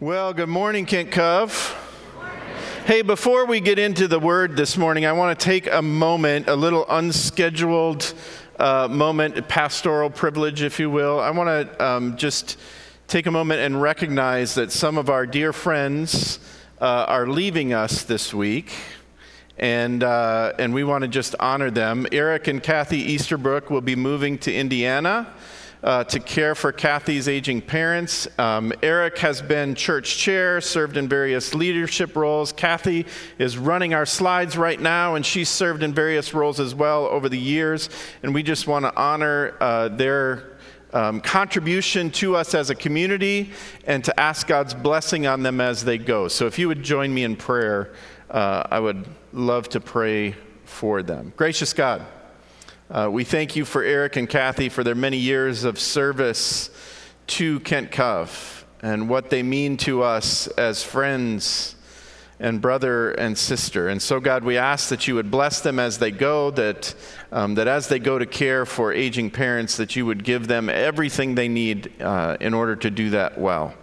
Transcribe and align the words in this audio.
Well, 0.00 0.32
good 0.32 0.48
morning, 0.48 0.86
Kent 0.86 1.10
Cove. 1.10 1.76
Hey, 2.86 3.02
before 3.02 3.46
we 3.46 3.58
get 3.58 3.80
into 3.80 4.06
the 4.06 4.20
word 4.20 4.56
this 4.56 4.76
morning, 4.76 5.04
I 5.04 5.10
want 5.10 5.36
to 5.36 5.44
take 5.44 5.66
a 5.66 5.82
moment, 5.82 6.46
a 6.48 6.54
little 6.54 6.86
unscheduled 6.88 8.14
uh, 8.60 8.86
moment, 8.88 9.48
pastoral 9.48 10.08
privilege, 10.08 10.62
if 10.62 10.78
you 10.78 10.88
will. 10.88 11.18
I 11.18 11.30
want 11.30 11.48
to 11.48 11.84
um, 11.84 12.16
just 12.16 12.58
take 13.08 13.26
a 13.26 13.32
moment 13.32 13.58
and 13.58 13.82
recognize 13.82 14.54
that 14.54 14.70
some 14.70 14.98
of 14.98 15.10
our 15.10 15.26
dear 15.26 15.52
friends 15.52 16.38
uh, 16.80 17.06
are 17.08 17.26
leaving 17.26 17.72
us 17.72 18.04
this 18.04 18.32
week. 18.32 18.72
And, 19.58 20.04
uh, 20.04 20.52
and 20.60 20.72
we 20.72 20.84
want 20.84 21.02
to 21.02 21.08
just 21.08 21.34
honor 21.40 21.72
them. 21.72 22.06
Eric 22.12 22.46
and 22.46 22.62
Kathy 22.62 22.98
Easterbrook 22.98 23.68
will 23.68 23.80
be 23.80 23.96
moving 23.96 24.38
to 24.38 24.54
Indiana 24.54 25.34
uh, 25.82 26.04
to 26.04 26.18
care 26.18 26.54
for 26.54 26.72
Kathy's 26.72 27.28
aging 27.28 27.62
parents. 27.62 28.26
Um, 28.38 28.72
Eric 28.82 29.18
has 29.18 29.40
been 29.40 29.74
church 29.74 30.18
chair, 30.18 30.60
served 30.60 30.96
in 30.96 31.08
various 31.08 31.54
leadership 31.54 32.16
roles. 32.16 32.52
Kathy 32.52 33.06
is 33.38 33.56
running 33.56 33.94
our 33.94 34.06
slides 34.06 34.56
right 34.56 34.80
now, 34.80 35.14
and 35.14 35.24
she's 35.24 35.48
served 35.48 35.82
in 35.82 35.94
various 35.94 36.34
roles 36.34 36.58
as 36.60 36.74
well 36.74 37.06
over 37.06 37.28
the 37.28 37.38
years. 37.38 37.90
And 38.22 38.34
we 38.34 38.42
just 38.42 38.66
want 38.66 38.84
to 38.84 38.96
honor 38.96 39.54
uh, 39.60 39.88
their 39.88 40.58
um, 40.92 41.20
contribution 41.20 42.10
to 42.12 42.34
us 42.34 42.54
as 42.54 42.70
a 42.70 42.74
community 42.74 43.50
and 43.86 44.04
to 44.04 44.18
ask 44.18 44.46
God's 44.46 44.74
blessing 44.74 45.26
on 45.26 45.42
them 45.42 45.60
as 45.60 45.84
they 45.84 45.98
go. 45.98 46.28
So 46.28 46.46
if 46.46 46.58
you 46.58 46.68
would 46.68 46.82
join 46.82 47.12
me 47.12 47.24
in 47.24 47.36
prayer, 47.36 47.92
uh, 48.30 48.64
I 48.70 48.80
would 48.80 49.06
love 49.32 49.68
to 49.70 49.80
pray 49.80 50.34
for 50.64 51.02
them. 51.02 51.32
Gracious 51.36 51.72
God, 51.72 52.04
uh, 52.90 53.08
we 53.10 53.22
thank 53.22 53.54
you 53.54 53.66
for 53.66 53.82
Eric 53.82 54.16
and 54.16 54.28
Kathy 54.28 54.70
for 54.70 54.82
their 54.82 54.94
many 54.94 55.18
years 55.18 55.64
of 55.64 55.78
service 55.78 56.70
to 57.26 57.60
Kent 57.60 57.92
Cove 57.92 58.64
and 58.82 59.10
what 59.10 59.28
they 59.28 59.42
mean 59.42 59.76
to 59.78 60.02
us 60.02 60.46
as 60.46 60.82
friends 60.82 61.76
and 62.40 62.62
brother 62.62 63.10
and 63.10 63.36
sister. 63.36 63.88
And 63.88 64.00
so, 64.00 64.20
God, 64.20 64.42
we 64.42 64.56
ask 64.56 64.88
that 64.88 65.06
you 65.06 65.16
would 65.16 65.30
bless 65.30 65.60
them 65.60 65.78
as 65.78 65.98
they 65.98 66.10
go, 66.10 66.50
that, 66.52 66.94
um, 67.30 67.56
that 67.56 67.68
as 67.68 67.88
they 67.88 67.98
go 67.98 68.18
to 68.18 68.24
care 68.24 68.64
for 68.64 68.92
aging 68.92 69.32
parents, 69.32 69.76
that 69.76 69.94
you 69.94 70.06
would 70.06 70.24
give 70.24 70.46
them 70.46 70.70
everything 70.70 71.34
they 71.34 71.48
need 71.48 72.00
uh, 72.00 72.38
in 72.40 72.54
order 72.54 72.76
to 72.76 72.90
do 72.90 73.10
that 73.10 73.38
well. 73.38 73.74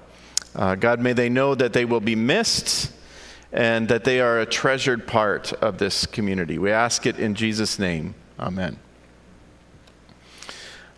Uh, 0.56 0.74
God, 0.76 1.00
may 1.00 1.14
they 1.14 1.30
know 1.30 1.54
that 1.54 1.74
they 1.74 1.86
will 1.86 2.00
be 2.00 2.16
missed 2.16 2.92
and 3.52 3.88
that 3.90 4.04
they 4.04 4.20
are 4.20 4.40
a 4.40 4.46
treasured 4.46 5.06
part 5.06 5.54
of 5.54 5.78
this 5.78 6.06
community. 6.06 6.58
We 6.58 6.72
ask 6.72 7.06
it 7.06 7.20
in 7.20 7.36
Jesus' 7.36 7.78
name. 7.78 8.16
Amen. 8.40 8.80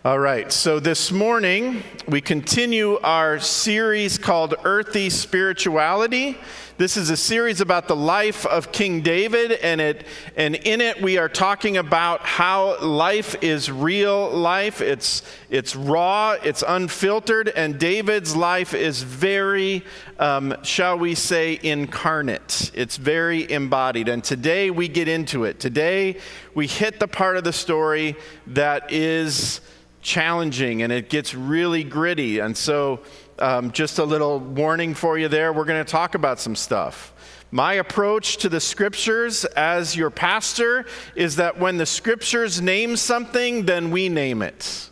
All 0.08 0.18
right, 0.18 0.50
so 0.50 0.80
this 0.80 1.12
morning 1.12 1.82
we 2.08 2.22
continue 2.22 2.98
our 3.00 3.38
series 3.38 4.16
called 4.16 4.54
Earthy 4.64 5.10
Spirituality. 5.10 6.38
This 6.78 6.96
is 6.96 7.10
a 7.10 7.16
series 7.16 7.60
about 7.60 7.88
the 7.88 7.96
life 7.96 8.46
of 8.46 8.72
King 8.72 9.02
David, 9.02 9.52
and, 9.52 9.82
it, 9.82 10.06
and 10.34 10.54
in 10.54 10.80
it 10.80 11.02
we 11.02 11.18
are 11.18 11.28
talking 11.28 11.76
about 11.76 12.22
how 12.22 12.80
life 12.80 13.36
is 13.42 13.70
real 13.70 14.30
life. 14.30 14.80
It's, 14.80 15.20
it's 15.50 15.76
raw, 15.76 16.36
it's 16.42 16.64
unfiltered, 16.66 17.50
and 17.50 17.78
David's 17.78 18.34
life 18.34 18.72
is 18.72 19.02
very, 19.02 19.84
um, 20.18 20.56
shall 20.62 20.98
we 20.98 21.16
say, 21.16 21.60
incarnate. 21.62 22.70
It's 22.72 22.96
very 22.96 23.50
embodied. 23.52 24.08
And 24.08 24.24
today 24.24 24.70
we 24.70 24.88
get 24.88 25.06
into 25.06 25.44
it. 25.44 25.60
Today 25.60 26.16
we 26.54 26.66
hit 26.66 26.98
the 26.98 27.08
part 27.08 27.36
of 27.36 27.44
the 27.44 27.52
story 27.52 28.16
that 28.46 28.90
is 28.90 29.60
challenging 30.02 30.82
and 30.82 30.92
it 30.92 31.08
gets 31.08 31.34
really 31.34 31.84
gritty. 31.84 32.38
And 32.38 32.56
so, 32.56 33.00
um, 33.38 33.70
just 33.70 33.98
a 33.98 34.04
little 34.04 34.40
warning 34.40 34.94
for 34.94 35.16
you 35.16 35.28
there 35.28 35.52
we're 35.52 35.64
going 35.64 35.84
to 35.84 35.90
talk 35.90 36.14
about 36.14 36.40
some 36.40 36.56
stuff. 36.56 37.12
My 37.50 37.74
approach 37.74 38.36
to 38.38 38.48
the 38.50 38.60
scriptures 38.60 39.44
as 39.46 39.96
your 39.96 40.10
pastor 40.10 40.84
is 41.16 41.36
that 41.36 41.58
when 41.58 41.78
the 41.78 41.86
scriptures 41.86 42.60
name 42.60 42.94
something, 42.96 43.64
then 43.64 43.90
we 43.90 44.10
name 44.10 44.42
it. 44.42 44.90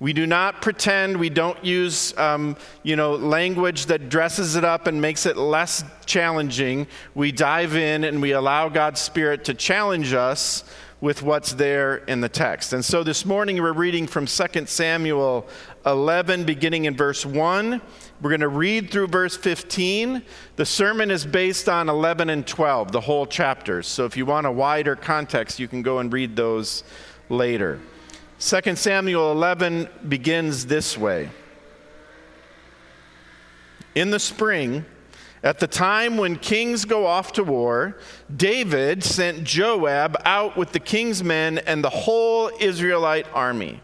We 0.00 0.12
do 0.12 0.26
not 0.26 0.62
pretend, 0.62 1.16
we 1.16 1.30
don't 1.30 1.62
use 1.64 2.16
um, 2.18 2.56
you 2.82 2.96
know, 2.96 3.14
language 3.14 3.86
that 3.86 4.08
dresses 4.08 4.56
it 4.56 4.64
up 4.64 4.88
and 4.88 5.00
makes 5.00 5.26
it 5.26 5.36
less 5.36 5.84
challenging. 6.06 6.88
We 7.14 7.30
dive 7.30 7.76
in 7.76 8.02
and 8.02 8.20
we 8.20 8.32
allow 8.32 8.68
God's 8.68 9.00
Spirit 9.00 9.44
to 9.44 9.54
challenge 9.54 10.12
us 10.12 10.64
with 11.02 11.20
what's 11.20 11.54
there 11.54 11.96
in 11.96 12.20
the 12.20 12.28
text. 12.28 12.72
And 12.72 12.82
so 12.82 13.02
this 13.02 13.26
morning 13.26 13.60
we're 13.60 13.72
reading 13.72 14.06
from 14.06 14.24
2 14.24 14.66
Samuel 14.66 15.48
11, 15.84 16.44
beginning 16.44 16.84
in 16.84 16.96
verse 16.96 17.26
1. 17.26 17.82
We're 18.22 18.30
going 18.30 18.40
to 18.40 18.48
read 18.48 18.92
through 18.92 19.08
verse 19.08 19.36
15. 19.36 20.22
The 20.54 20.64
sermon 20.64 21.10
is 21.10 21.26
based 21.26 21.68
on 21.68 21.88
11 21.88 22.30
and 22.30 22.46
12, 22.46 22.92
the 22.92 23.00
whole 23.00 23.26
chapters. 23.26 23.88
So 23.88 24.04
if 24.04 24.16
you 24.16 24.24
want 24.24 24.46
a 24.46 24.52
wider 24.52 24.94
context, 24.94 25.58
you 25.58 25.66
can 25.66 25.82
go 25.82 25.98
and 25.98 26.12
read 26.12 26.36
those 26.36 26.84
later. 27.28 27.80
2 28.38 28.76
Samuel 28.76 29.32
11 29.32 29.88
begins 30.08 30.66
this 30.66 30.96
way 30.96 31.30
In 33.96 34.12
the 34.12 34.20
spring, 34.20 34.84
at 35.42 35.58
the 35.58 35.66
time 35.66 36.16
when 36.16 36.36
kings 36.36 36.84
go 36.84 37.04
off 37.04 37.32
to 37.32 37.42
war, 37.42 37.98
David 38.34 39.02
sent 39.02 39.42
Joab 39.42 40.16
out 40.24 40.56
with 40.56 40.70
the 40.70 40.78
king's 40.78 41.24
men 41.24 41.58
and 41.58 41.82
the 41.82 41.90
whole 41.90 42.50
Israelite 42.60 43.26
army. 43.34 43.80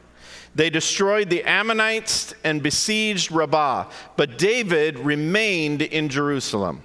They 0.55 0.71
destroyed 0.71 1.31
the 1.31 1.43
Ammonites 1.43 2.33
and 2.45 2.63
besieged 2.63 3.33
Rabbah, 3.33 3.87
but 4.17 4.39
David 4.39 4.99
remained 5.01 5.83
in 5.83 6.09
Jerusalem. 6.09 6.83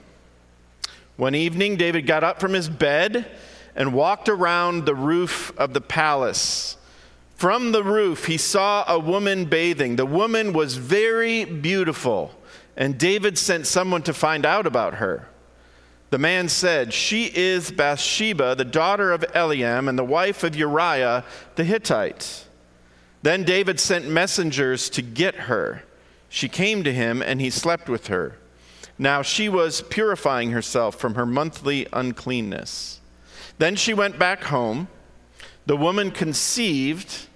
One 1.17 1.35
evening, 1.35 1.77
David 1.77 2.07
got 2.07 2.23
up 2.23 2.39
from 2.39 2.53
his 2.53 2.67
bed 2.67 3.27
and 3.75 3.93
walked 3.93 4.27
around 4.27 4.85
the 4.85 4.95
roof 4.95 5.55
of 5.57 5.73
the 5.73 5.81
palace. 5.81 6.77
From 7.35 7.71
the 7.71 7.83
roof, 7.83 8.25
he 8.25 8.37
saw 8.37 8.83
a 8.87 8.97
woman 8.97 9.45
bathing. 9.45 9.95
The 9.95 10.05
woman 10.05 10.53
was 10.53 10.77
very 10.77 11.45
beautiful 11.45 12.31
and 12.75 12.97
David 12.97 13.37
sent 13.37 13.67
someone 13.67 14.01
to 14.03 14.13
find 14.13 14.45
out 14.45 14.65
about 14.65 14.95
her. 14.95 15.27
The 16.09 16.17
man 16.19 16.47
said, 16.47 16.93
She 16.93 17.31
is 17.33 17.71
Bathsheba, 17.71 18.55
the 18.55 18.65
daughter 18.65 19.11
of 19.11 19.21
Eliam, 19.33 19.89
and 19.89 19.97
the 19.97 20.03
wife 20.03 20.43
of 20.43 20.55
Uriah 20.55 21.23
the 21.55 21.63
Hittite. 21.63 22.45
Then 23.23 23.43
David 23.43 23.79
sent 23.79 24.07
messengers 24.07 24.89
to 24.91 25.01
get 25.01 25.35
her. 25.35 25.83
She 26.29 26.49
came 26.49 26.83
to 26.83 26.93
him, 26.93 27.21
and 27.21 27.41
he 27.41 27.49
slept 27.49 27.89
with 27.89 28.07
her. 28.07 28.37
Now 28.97 29.21
she 29.21 29.49
was 29.49 29.81
purifying 29.81 30.51
herself 30.51 30.95
from 30.95 31.15
her 31.15 31.25
monthly 31.25 31.87
uncleanness. 31.91 33.01
Then 33.57 33.75
she 33.75 33.93
went 33.93 34.19
back 34.19 34.43
home. 34.43 34.87
The 35.65 35.77
woman 35.77 36.11
conceived 36.11 37.27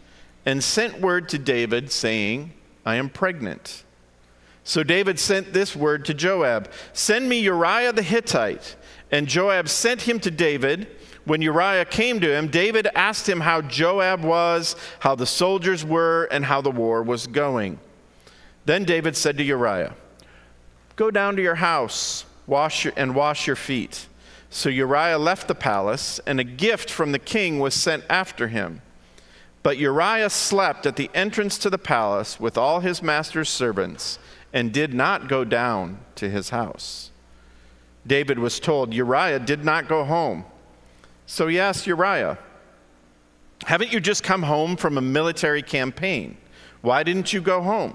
and 0.45 0.63
sent 0.63 1.01
word 1.01 1.29
to 1.29 1.37
David, 1.37 1.91
saying, 1.91 2.53
I 2.85 2.95
am 2.95 3.09
pregnant. 3.09 3.83
So 4.67 4.83
David 4.83 5.17
sent 5.17 5.53
this 5.53 5.77
word 5.77 6.03
to 6.05 6.13
Joab 6.13 6.69
Send 6.91 7.29
me 7.29 7.39
Uriah 7.39 7.93
the 7.93 8.01
Hittite. 8.01 8.75
And 9.09 9.25
Joab 9.25 9.69
sent 9.69 10.01
him 10.01 10.19
to 10.19 10.29
David. 10.29 10.87
When 11.23 11.41
Uriah 11.41 11.85
came 11.85 12.19
to 12.19 12.29
him, 12.29 12.49
David 12.49 12.85
asked 12.93 13.29
him 13.29 13.39
how 13.39 13.61
Joab 13.61 14.25
was, 14.25 14.75
how 14.99 15.15
the 15.15 15.25
soldiers 15.25 15.85
were, 15.85 16.25
and 16.31 16.43
how 16.43 16.59
the 16.59 16.69
war 16.69 17.01
was 17.01 17.27
going. 17.27 17.79
Then 18.65 18.83
David 18.83 19.15
said 19.15 19.37
to 19.37 19.43
Uriah, 19.43 19.95
Go 20.97 21.11
down 21.11 21.37
to 21.37 21.41
your 21.41 21.55
house 21.55 22.25
wash 22.45 22.83
your, 22.83 22.93
and 22.97 23.15
wash 23.15 23.47
your 23.47 23.55
feet. 23.55 24.07
So 24.49 24.67
Uriah 24.67 25.17
left 25.17 25.47
the 25.47 25.55
palace, 25.55 26.19
and 26.25 26.41
a 26.41 26.43
gift 26.43 26.91
from 26.91 27.13
the 27.13 27.19
king 27.19 27.59
was 27.59 27.73
sent 27.73 28.03
after 28.09 28.49
him. 28.49 28.81
But 29.63 29.77
Uriah 29.77 30.29
slept 30.29 30.85
at 30.85 30.97
the 30.97 31.09
entrance 31.13 31.57
to 31.59 31.69
the 31.69 31.77
palace 31.77 32.37
with 32.37 32.57
all 32.57 32.81
his 32.81 33.01
master's 33.01 33.49
servants 33.49 34.19
and 34.57 34.73
did 34.73 34.91
not 34.91 35.27
go 35.27 35.45
down 35.45 35.99
to 36.15 36.27
his 36.27 36.49
house. 36.49 37.11
David 38.07 38.39
was 38.39 38.59
told 38.59 38.91
Uriah 38.91 39.37
did 39.37 39.63
not 39.63 39.87
go 39.87 40.03
home. 40.03 40.45
So 41.27 41.47
he 41.47 41.59
asked 41.59 41.85
Uriah, 41.85 42.39
Haven't 43.65 43.93
you 43.93 43.99
just 43.99 44.23
come 44.23 44.41
home 44.41 44.75
from 44.75 44.97
a 44.97 45.01
military 45.01 45.61
campaign? 45.61 46.37
Why 46.81 47.03
didn't 47.03 47.33
you 47.33 47.39
go 47.39 47.61
home? 47.61 47.93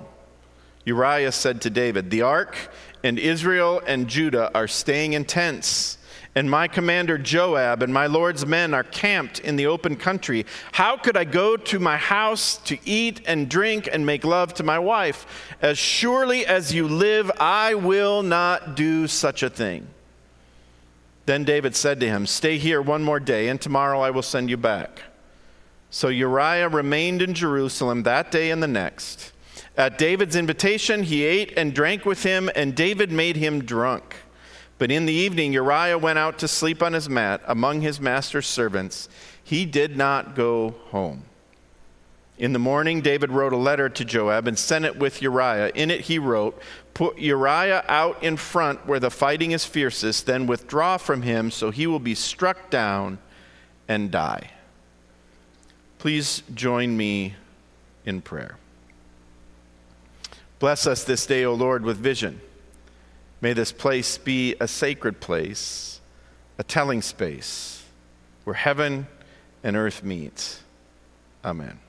Uriah 0.84 1.32
said 1.32 1.60
to 1.62 1.70
David, 1.70 2.10
The 2.10 2.22
ark 2.22 2.54
and 3.02 3.18
Israel 3.18 3.82
and 3.84 4.06
Judah 4.06 4.48
are 4.54 4.68
staying 4.68 5.14
in 5.14 5.24
tents 5.24 5.98
and 6.34 6.50
my 6.50 6.66
commander 6.66 7.18
Joab 7.18 7.82
and 7.82 7.92
my 7.92 8.06
Lord's 8.06 8.46
men 8.46 8.72
are 8.72 8.84
camped 8.84 9.38
in 9.40 9.56
the 9.56 9.66
open 9.66 9.96
country. 9.96 10.46
How 10.72 10.96
could 10.96 11.16
I 11.16 11.24
go 11.24 11.56
to 11.56 11.78
my 11.78 11.96
house 11.98 12.56
to 12.64 12.78
eat 12.84 13.20
and 13.26 13.50
drink 13.50 13.88
and 13.92 14.06
make 14.06 14.24
love 14.24 14.54
to 14.54 14.62
my 14.62 14.78
wife? 14.78 15.26
As 15.60 15.76
surely 15.76 16.46
as 16.46 16.72
you 16.72 16.88
live, 16.88 17.30
I 17.38 17.74
will 17.74 18.22
not 18.22 18.76
do 18.76 19.06
such 19.06 19.42
a 19.42 19.50
thing. 19.50 19.86
Then 21.26 21.44
David 21.44 21.76
said 21.76 22.00
to 22.00 22.08
him, 22.08 22.26
Stay 22.26 22.58
here 22.58 22.80
one 22.82 23.02
more 23.02 23.20
day, 23.20 23.48
and 23.48 23.60
tomorrow 23.60 24.00
I 24.00 24.10
will 24.10 24.22
send 24.22 24.50
you 24.50 24.56
back. 24.56 25.02
So 25.90 26.08
Uriah 26.08 26.68
remained 26.68 27.20
in 27.20 27.34
Jerusalem 27.34 28.02
that 28.04 28.32
day 28.32 28.50
and 28.50 28.62
the 28.62 28.68
next. 28.68 29.32
At 29.76 29.98
David's 29.98 30.36
invitation, 30.36 31.02
he 31.02 31.22
ate 31.24 31.52
and 31.56 31.74
drank 31.74 32.04
with 32.06 32.22
him, 32.22 32.50
and 32.56 32.74
David 32.74 33.12
made 33.12 33.36
him 33.36 33.64
drunk. 33.64 34.16
But 34.78 34.90
in 34.90 35.06
the 35.06 35.12
evening, 35.12 35.52
Uriah 35.52 35.98
went 35.98 36.18
out 36.18 36.38
to 36.40 36.48
sleep 36.48 36.82
on 36.82 36.92
his 36.92 37.08
mat 37.08 37.40
among 37.46 37.82
his 37.82 38.00
master's 38.00 38.46
servants. 38.46 39.08
He 39.42 39.64
did 39.64 39.96
not 39.96 40.34
go 40.34 40.74
home. 40.86 41.24
In 42.38 42.52
the 42.52 42.58
morning, 42.58 43.02
David 43.02 43.30
wrote 43.30 43.52
a 43.52 43.56
letter 43.56 43.88
to 43.88 44.04
Joab 44.04 44.48
and 44.48 44.58
sent 44.58 44.84
it 44.84 44.98
with 44.98 45.22
Uriah. 45.22 45.70
In 45.74 45.90
it, 45.90 46.00
he 46.00 46.18
wrote, 46.18 46.60
Put 46.94 47.18
Uriah 47.18 47.84
out 47.86 48.22
in 48.22 48.36
front 48.36 48.86
where 48.86 48.98
the 48.98 49.10
fighting 49.10 49.52
is 49.52 49.64
fiercest, 49.64 50.26
then 50.26 50.46
withdraw 50.46 50.96
from 50.96 51.22
him 51.22 51.50
so 51.50 51.70
he 51.70 51.86
will 51.86 52.00
be 52.00 52.14
struck 52.14 52.70
down 52.70 53.18
and 53.86 54.10
die. 54.10 54.50
Please 55.98 56.42
join 56.52 56.96
me 56.96 57.34
in 58.04 58.20
prayer. 58.20 58.56
Bless 60.58 60.86
us 60.86 61.04
this 61.04 61.26
day, 61.26 61.44
O 61.44 61.54
Lord, 61.54 61.84
with 61.84 61.96
vision. 61.98 62.40
May 63.42 63.54
this 63.54 63.72
place 63.72 64.18
be 64.18 64.54
a 64.60 64.68
sacred 64.68 65.20
place, 65.20 66.00
a 66.58 66.62
telling 66.62 67.02
space 67.02 67.84
where 68.44 68.54
heaven 68.54 69.08
and 69.64 69.76
earth 69.76 70.04
meet. 70.04 70.60
Amen. 71.44 71.80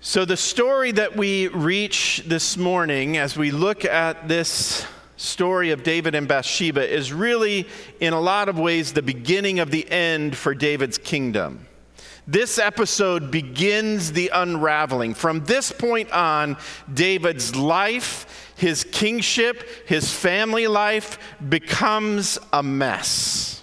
So, 0.00 0.24
the 0.24 0.36
story 0.38 0.92
that 0.92 1.14
we 1.16 1.48
reach 1.48 2.22
this 2.24 2.56
morning 2.56 3.18
as 3.18 3.36
we 3.36 3.50
look 3.50 3.84
at 3.84 4.28
this 4.28 4.86
story 5.18 5.70
of 5.70 5.82
David 5.82 6.14
and 6.14 6.26
Bathsheba 6.26 6.90
is 6.90 7.12
really, 7.12 7.68
in 8.00 8.14
a 8.14 8.20
lot 8.20 8.48
of 8.48 8.58
ways, 8.58 8.94
the 8.94 9.02
beginning 9.02 9.58
of 9.60 9.70
the 9.70 9.90
end 9.90 10.38
for 10.38 10.54
David's 10.54 10.96
kingdom. 10.96 11.67
This 12.30 12.58
episode 12.58 13.30
begins 13.30 14.12
the 14.12 14.30
unraveling. 14.34 15.14
From 15.14 15.46
this 15.46 15.72
point 15.72 16.12
on, 16.12 16.58
David's 16.92 17.56
life, 17.56 18.52
his 18.54 18.84
kingship, 18.84 19.66
his 19.88 20.12
family 20.12 20.66
life 20.66 21.18
becomes 21.48 22.38
a 22.52 22.62
mess. 22.62 23.62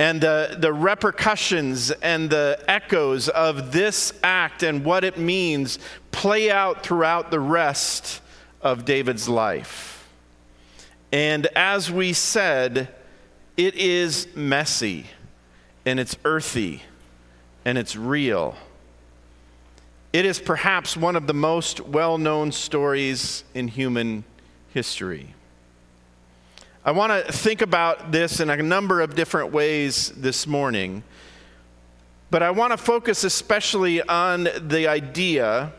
And 0.00 0.20
the, 0.20 0.56
the 0.58 0.72
repercussions 0.72 1.92
and 1.92 2.28
the 2.28 2.58
echoes 2.66 3.28
of 3.28 3.70
this 3.70 4.12
act 4.24 4.64
and 4.64 4.84
what 4.84 5.04
it 5.04 5.16
means 5.16 5.78
play 6.10 6.50
out 6.50 6.82
throughout 6.82 7.30
the 7.30 7.38
rest 7.38 8.22
of 8.60 8.84
David's 8.84 9.28
life. 9.28 10.08
And 11.12 11.46
as 11.54 11.92
we 11.92 12.12
said, 12.12 12.88
it 13.56 13.76
is 13.76 14.26
messy 14.34 15.06
and 15.86 16.00
it's 16.00 16.16
earthy 16.24 16.82
and 17.64 17.78
it's 17.78 17.96
real. 17.96 18.54
It 20.12 20.26
is 20.26 20.38
perhaps 20.38 20.96
one 20.96 21.16
of 21.16 21.26
the 21.26 21.34
most 21.34 21.80
well 21.80 22.18
known 22.18 22.52
stories 22.52 23.44
in 23.54 23.68
human 23.68 24.24
history. 24.68 25.34
I 26.84 26.90
want 26.90 27.26
to 27.26 27.32
think 27.32 27.62
about 27.62 28.10
this 28.10 28.40
in 28.40 28.50
a 28.50 28.56
number 28.56 29.00
of 29.00 29.14
different 29.14 29.52
ways 29.52 30.10
this 30.16 30.46
morning, 30.46 31.04
but 32.30 32.42
I 32.42 32.50
want 32.50 32.72
to 32.72 32.76
focus 32.76 33.24
especially 33.24 34.02
on 34.02 34.48
the 34.60 34.88
idea 34.88 35.72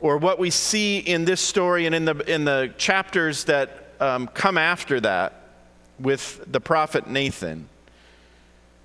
or 0.00 0.16
what 0.16 0.38
we 0.38 0.50
see 0.50 0.98
in 0.98 1.24
this 1.24 1.40
story 1.40 1.86
and 1.86 1.94
in 1.94 2.04
the, 2.06 2.16
in 2.32 2.44
the 2.44 2.74
chapters 2.76 3.44
that 3.44 3.92
um, 4.00 4.26
come 4.28 4.58
after 4.58 5.00
that 5.00 5.44
with 5.98 6.42
the 6.50 6.60
prophet 6.60 7.06
Nathan 7.06 7.68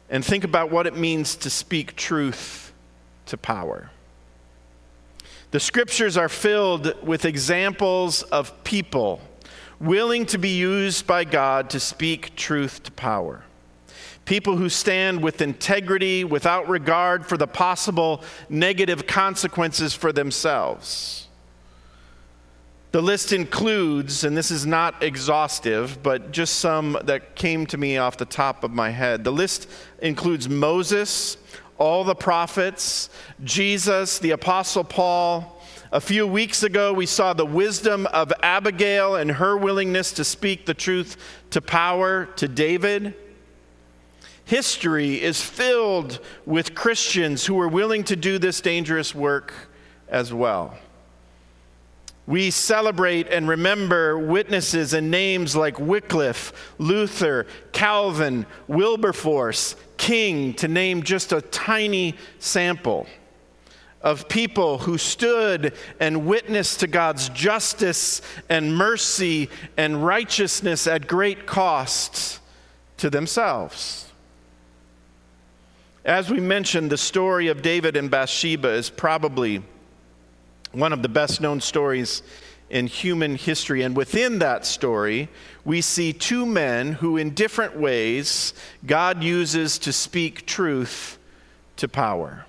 and 0.10 0.24
think 0.24 0.44
about 0.44 0.72
what 0.72 0.88
it 0.88 0.96
means 0.96 1.36
to 1.38 1.50
speak 1.50 1.96
truth 1.96 2.74
to 3.28 3.38
power. 3.38 3.92
The 5.52 5.60
scriptures 5.60 6.18
are 6.18 6.30
filled 6.30 7.02
with 7.06 7.26
examples 7.26 8.24
of 8.24 8.64
people 8.64 9.22
willing 9.80 10.26
to 10.28 10.38
be 10.38 10.58
used 10.58 11.06
by 11.06 11.24
God 11.24 11.70
to 11.72 11.80
speak 11.80 12.36
truth 12.36 12.84
to 12.84 12.92
power. 12.92 13.44
People 14.26 14.58
who 14.58 14.70
stand 14.70 15.22
with 15.22 15.42
integrity 15.42 16.24
without 16.24 16.68
regard 16.68 17.26
for 17.26 17.38
the 17.38 17.48
possible 17.48 18.24
negative 18.50 19.06
consequences 19.06 19.94
for 19.94 20.12
themselves. 20.12 21.25
The 22.96 23.02
list 23.02 23.34
includes, 23.34 24.24
and 24.24 24.38
this 24.38 24.52
is 24.52 24.66
not 24.66 25.04
exhaustive, 25.04 26.02
but 26.02 26.32
just 26.32 26.60
some 26.60 26.98
that 27.04 27.36
came 27.36 27.66
to 27.66 27.78
me 27.78 27.98
off 27.98 28.16
the 28.16 28.24
top 28.24 28.64
of 28.64 28.72
my 28.72 28.90
head. 28.90 29.26
The 29.26 29.34
list 29.34 29.70
includes 30.02 30.48
Moses, 30.48 31.36
all 31.78 32.06
the 32.06 32.16
prophets, 32.16 33.10
Jesus, 33.44 34.18
the 34.20 34.32
Apostle 34.32 34.86
Paul. 34.86 35.62
A 35.92 36.00
few 36.00 36.26
weeks 36.26 36.64
ago, 36.64 36.94
we 36.94 37.06
saw 37.06 37.34
the 37.34 37.46
wisdom 37.46 38.08
of 38.14 38.32
Abigail 38.42 39.16
and 39.16 39.30
her 39.30 39.58
willingness 39.58 40.14
to 40.14 40.24
speak 40.24 40.66
the 40.66 40.74
truth 40.74 41.18
to 41.50 41.60
power 41.60 42.28
to 42.38 42.48
David. 42.48 43.14
History 44.46 45.22
is 45.22 45.42
filled 45.42 46.22
with 46.46 46.74
Christians 46.76 47.46
who 47.46 47.60
are 47.60 47.68
willing 47.68 48.06
to 48.06 48.16
do 48.16 48.40
this 48.40 48.62
dangerous 48.62 49.14
work 49.14 49.54
as 50.08 50.34
well. 50.34 50.78
We 52.28 52.50
celebrate 52.50 53.28
and 53.28 53.48
remember 53.48 54.18
witnesses 54.18 54.94
and 54.94 55.12
names 55.12 55.56
like 55.56 55.80
Wycliffe, 55.80 56.74
Luther, 56.80 57.46
Calvin, 57.72 58.48
Wilberforce, 58.68 59.76
King, 59.98 60.54
to 60.56 60.68
name 60.68 61.04
just 61.04 61.32
a 61.32 61.42
tiny 61.42 62.16
sample 62.40 63.06
of 64.02 64.28
people 64.28 64.80
who 64.80 64.98
stood 64.98 65.74
and 66.00 66.26
witnessed 66.26 66.80
to 66.80 66.88
God's 66.88 67.30
justice 67.30 68.22
and 68.50 68.76
mercy 68.76 69.50
and 69.78 70.06
righteousness 70.06 70.88
at 70.88 71.08
great 71.08 71.46
cost 71.46 72.40
to 72.98 73.10
themselves. 73.10 74.12
As 76.04 76.30
we 76.30 76.40
mentioned, 76.40 76.92
the 76.92 76.98
story 76.98 77.48
of 77.48 77.64
David 77.64 77.98
and 77.98 78.12
Bathsheba 78.12 78.70
is 78.70 78.92
probably 78.92 79.64
one 80.76 80.94
of 80.94 81.02
the 81.02 81.10
best 81.10 81.42
known 81.42 81.62
stories 81.62 82.22
in 82.70 82.88
human 82.88 83.36
history. 83.36 83.84
And 83.84 83.96
within 83.96 84.40
that 84.40 84.66
story, 84.66 85.30
we 85.64 85.82
see 85.82 86.14
two 86.14 86.46
men 86.46 86.94
who, 86.94 87.18
in 87.18 87.32
different 87.32 87.78
ways, 87.78 88.54
God 88.86 89.24
uses 89.24 89.80
to 89.80 89.94
speak 89.94 90.46
truth 90.46 91.18
to 91.78 91.88
power. 91.88 92.46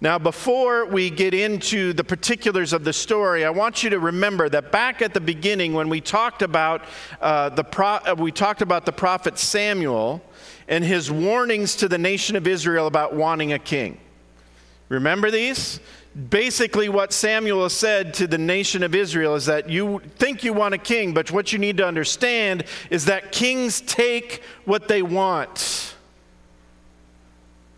Now, 0.00 0.16
before 0.16 0.86
we 0.86 1.10
get 1.10 1.34
into 1.34 1.92
the 1.92 2.04
particulars 2.04 2.72
of 2.72 2.84
the 2.84 2.92
story, 2.92 3.44
I 3.44 3.50
want 3.50 3.82
you 3.82 3.90
to 3.90 3.98
remember 3.98 4.48
that 4.48 4.70
back 4.70 5.02
at 5.02 5.12
the 5.12 5.20
beginning, 5.20 5.72
when 5.72 5.88
we 5.88 6.00
talked 6.00 6.42
about 6.42 6.84
uh, 7.20 7.48
the 7.48 7.64
pro- 7.64 7.98
uh, 8.06 8.14
we 8.16 8.30
talked 8.30 8.62
about 8.62 8.86
the 8.86 8.92
prophet 8.92 9.38
Samuel 9.38 10.22
and 10.68 10.84
his 10.84 11.10
warnings 11.10 11.74
to 11.76 11.88
the 11.88 11.98
nation 11.98 12.36
of 12.36 12.46
Israel 12.46 12.86
about 12.86 13.12
wanting 13.12 13.54
a 13.54 13.58
king. 13.58 13.98
Remember 14.88 15.30
these? 15.30 15.80
basically 16.30 16.88
what 16.88 17.12
Samuel 17.12 17.68
said 17.68 18.12
to 18.14 18.26
the 18.26 18.38
nation 18.38 18.82
of 18.82 18.94
Israel 18.94 19.34
is 19.34 19.46
that 19.46 19.68
you 19.68 20.00
think 20.16 20.42
you 20.42 20.52
want 20.52 20.74
a 20.74 20.78
king, 20.78 21.14
but 21.14 21.30
what 21.30 21.52
you 21.52 21.58
need 21.58 21.76
to 21.76 21.86
understand 21.86 22.64
is 22.90 23.04
that 23.04 23.30
kings 23.30 23.80
take 23.80 24.42
what 24.64 24.88
they 24.88 25.02
want. 25.02 25.94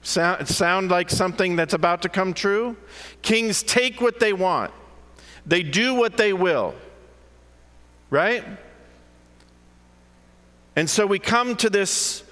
Sound, 0.02 0.48
sound 0.48 0.90
like 0.90 1.10
something 1.10 1.56
that's 1.56 1.74
about 1.74 2.02
to 2.02 2.08
come 2.08 2.32
true? 2.32 2.76
Kings 3.20 3.62
take 3.62 4.00
what 4.00 4.20
they 4.20 4.32
want, 4.32 4.72
they 5.44 5.62
do 5.62 5.94
what 5.94 6.16
they 6.16 6.32
will, 6.32 6.74
right? 8.08 8.44
And 10.76 10.88
so 10.88 11.04
we 11.04 11.18
come 11.18 11.56
to 11.56 11.68
this 11.68 12.22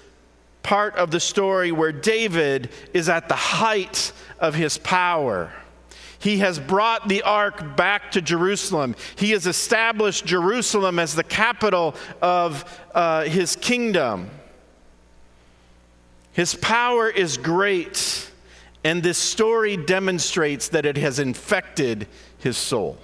part 0.63 0.95
of 0.95 1.11
the 1.11 1.19
story 1.19 1.71
where 1.71 1.91
David 1.91 2.69
is 2.93 3.09
at 3.09 3.27
the 3.27 3.35
height 3.35 4.11
of 4.39 4.55
his 4.55 4.77
power. 4.77 5.51
He 6.19 6.39
has 6.39 6.59
brought 6.59 7.07
the 7.07 7.21
ark 7.21 7.77
back 7.77 8.11
to 8.11 8.21
Jerusalem. 8.21 8.95
He 9.15 9.31
has 9.31 9.47
established 9.47 10.25
Jerusalem 10.25 10.99
as 10.99 11.15
the 11.15 11.23
capital 11.23 11.95
of 12.21 12.79
uh, 12.93 13.23
his 13.23 13.55
kingdom. 13.55 14.29
His 16.33 16.55
power 16.55 17.09
is 17.09 17.37
great, 17.37 18.29
and 18.83 19.01
this 19.01 19.17
story 19.17 19.77
demonstrates 19.77 20.69
that 20.69 20.85
it 20.85 20.97
has 20.97 21.19
infected 21.19 22.07
his 22.37 22.57
soul. 22.57 22.97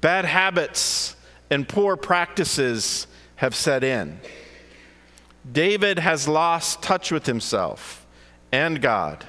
Bad 0.00 0.26
habits 0.26 1.16
and 1.50 1.68
poor 1.68 1.96
practices 1.96 3.06
have 3.36 3.54
set 3.54 3.82
in. 3.82 4.20
David 5.50 5.98
has 5.98 6.28
lost 6.28 6.82
touch 6.82 7.10
with 7.10 7.26
himself 7.26 8.06
and 8.52 8.80
God. 8.80 9.26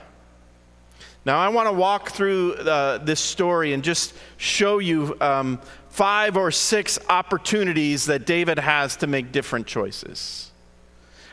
Now, 1.23 1.39
I 1.39 1.49
want 1.49 1.67
to 1.67 1.73
walk 1.73 2.09
through 2.09 2.53
uh, 2.55 2.97
this 2.97 3.19
story 3.19 3.73
and 3.73 3.83
just 3.83 4.13
show 4.37 4.79
you 4.79 5.15
um, 5.21 5.61
five 5.89 6.35
or 6.35 6.49
six 6.51 6.97
opportunities 7.09 8.05
that 8.05 8.25
David 8.25 8.57
has 8.57 8.95
to 8.97 9.07
make 9.07 9.31
different 9.31 9.67
choices. 9.67 10.50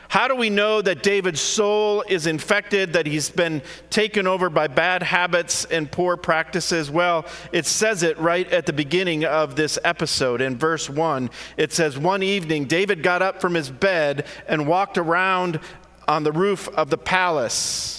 How 0.09 0.27
do 0.27 0.35
we 0.35 0.49
know 0.49 0.81
that 0.81 1.03
David's 1.03 1.39
soul 1.39 2.03
is 2.09 2.25
infected, 2.25 2.93
that 2.93 3.05
he's 3.05 3.29
been 3.29 3.61
taken 3.91 4.25
over 4.25 4.49
by 4.49 4.65
bad 4.65 5.03
habits 5.03 5.65
and 5.65 5.89
poor 5.89 6.17
practices? 6.17 6.89
Well, 6.89 7.27
it 7.51 7.67
says 7.67 8.01
it 8.01 8.17
right 8.17 8.51
at 8.51 8.65
the 8.65 8.73
beginning 8.73 9.23
of 9.23 9.55
this 9.55 9.77
episode 9.83 10.41
in 10.41 10.57
verse 10.57 10.89
1. 10.89 11.29
It 11.57 11.73
says, 11.73 11.95
One 11.95 12.23
evening, 12.23 12.65
David 12.65 13.03
got 13.03 13.21
up 13.21 13.39
from 13.39 13.53
his 13.53 13.69
bed 13.69 14.25
and 14.47 14.67
walked 14.67 14.97
around 14.97 15.59
on 16.07 16.23
the 16.23 16.31
roof 16.31 16.67
of 16.69 16.89
the 16.89 16.97
palace. 16.97 17.98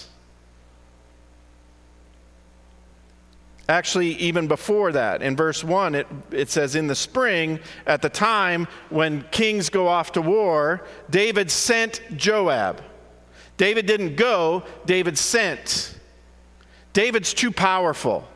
Actually, 3.71 4.15
even 4.17 4.49
before 4.49 4.91
that, 4.91 5.23
in 5.23 5.37
verse 5.37 5.63
1, 5.63 5.95
it, 5.95 6.07
it 6.33 6.51
says, 6.51 6.75
In 6.75 6.89
the 6.89 6.95
spring, 6.97 7.61
at 7.87 8.03
the 8.03 8.09
time 8.09 8.67
when 8.89 9.23
kings 9.31 9.71
go 9.71 9.87
off 9.87 10.11
to 10.13 10.21
war, 10.21 10.85
David 11.09 11.53
sent 11.53 12.03
Joab. 12.17 12.83
David 13.57 13.87
didn't 13.87 14.17
go, 14.17 14.65
David 14.87 15.17
sent. 15.17 15.97
David's 16.93 17.33
too 17.33 17.53
powerful. 17.53 18.27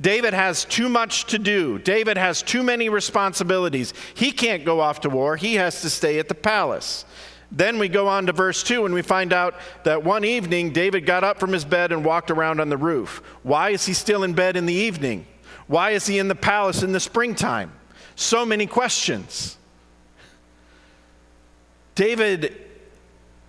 David 0.00 0.32
has 0.32 0.64
too 0.64 0.88
much 0.88 1.26
to 1.26 1.38
do. 1.38 1.78
David 1.78 2.16
has 2.16 2.40
too 2.40 2.62
many 2.62 2.88
responsibilities. 2.88 3.92
He 4.14 4.32
can't 4.32 4.64
go 4.64 4.80
off 4.80 5.02
to 5.02 5.10
war, 5.10 5.36
he 5.36 5.56
has 5.56 5.82
to 5.82 5.90
stay 5.90 6.18
at 6.18 6.28
the 6.28 6.34
palace. 6.34 7.04
Then 7.54 7.78
we 7.78 7.88
go 7.88 8.08
on 8.08 8.26
to 8.26 8.32
verse 8.32 8.62
2 8.62 8.86
and 8.86 8.94
we 8.94 9.02
find 9.02 9.30
out 9.30 9.54
that 9.84 10.02
one 10.02 10.24
evening 10.24 10.72
David 10.72 11.04
got 11.04 11.22
up 11.22 11.38
from 11.38 11.52
his 11.52 11.66
bed 11.66 11.92
and 11.92 12.02
walked 12.02 12.30
around 12.30 12.60
on 12.60 12.70
the 12.70 12.78
roof. 12.78 13.22
Why 13.42 13.70
is 13.70 13.84
he 13.84 13.92
still 13.92 14.24
in 14.24 14.32
bed 14.32 14.56
in 14.56 14.64
the 14.64 14.72
evening? 14.72 15.26
Why 15.66 15.90
is 15.90 16.06
he 16.06 16.18
in 16.18 16.28
the 16.28 16.34
palace 16.34 16.82
in 16.82 16.92
the 16.92 17.00
springtime? 17.00 17.70
So 18.16 18.46
many 18.46 18.66
questions. 18.66 19.58
David 21.94 22.56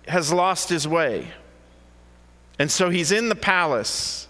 has 0.06 0.30
lost 0.30 0.68
his 0.68 0.86
way. 0.86 1.28
And 2.58 2.70
so 2.70 2.90
he's 2.90 3.10
in 3.10 3.30
the 3.30 3.34
palace 3.34 4.28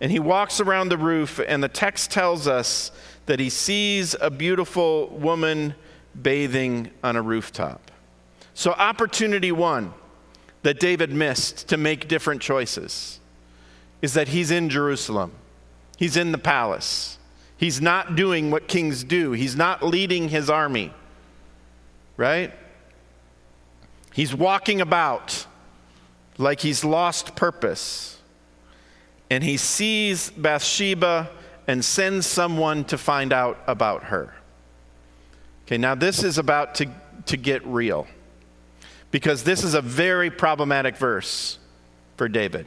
and 0.00 0.10
he 0.10 0.18
walks 0.18 0.58
around 0.60 0.88
the 0.88 0.98
roof, 0.98 1.38
and 1.46 1.62
the 1.62 1.68
text 1.68 2.10
tells 2.10 2.48
us 2.48 2.90
that 3.26 3.38
he 3.38 3.48
sees 3.48 4.16
a 4.20 4.30
beautiful 4.30 5.06
woman 5.10 5.76
bathing 6.20 6.90
on 7.04 7.14
a 7.14 7.22
rooftop. 7.22 7.91
So, 8.54 8.72
opportunity 8.72 9.52
one 9.52 9.94
that 10.62 10.78
David 10.78 11.10
missed 11.10 11.68
to 11.68 11.76
make 11.76 12.08
different 12.08 12.40
choices 12.40 13.20
is 14.00 14.14
that 14.14 14.28
he's 14.28 14.50
in 14.50 14.68
Jerusalem, 14.68 15.32
he's 15.96 16.16
in 16.16 16.32
the 16.32 16.38
palace. 16.38 17.18
He's 17.56 17.80
not 17.80 18.16
doing 18.16 18.50
what 18.50 18.66
kings 18.66 19.04
do, 19.04 19.30
he's 19.30 19.54
not 19.54 19.84
leading 19.84 20.30
his 20.30 20.50
army, 20.50 20.92
right? 22.16 22.52
He's 24.12 24.34
walking 24.34 24.80
about 24.80 25.46
like 26.38 26.60
he's 26.60 26.84
lost 26.84 27.36
purpose. 27.36 28.20
And 29.30 29.42
he 29.42 29.56
sees 29.56 30.30
Bathsheba 30.30 31.30
and 31.66 31.84
sends 31.84 32.26
someone 32.26 32.84
to 32.86 32.98
find 32.98 33.32
out 33.32 33.58
about 33.66 34.04
her. 34.04 34.34
Okay, 35.64 35.78
now 35.78 35.94
this 35.94 36.22
is 36.22 36.38
about 36.38 36.74
to, 36.76 36.90
to 37.26 37.36
get 37.36 37.64
real 37.64 38.06
because 39.12 39.44
this 39.44 39.62
is 39.62 39.74
a 39.74 39.80
very 39.80 40.30
problematic 40.30 40.96
verse 40.96 41.58
for 42.16 42.28
David. 42.28 42.66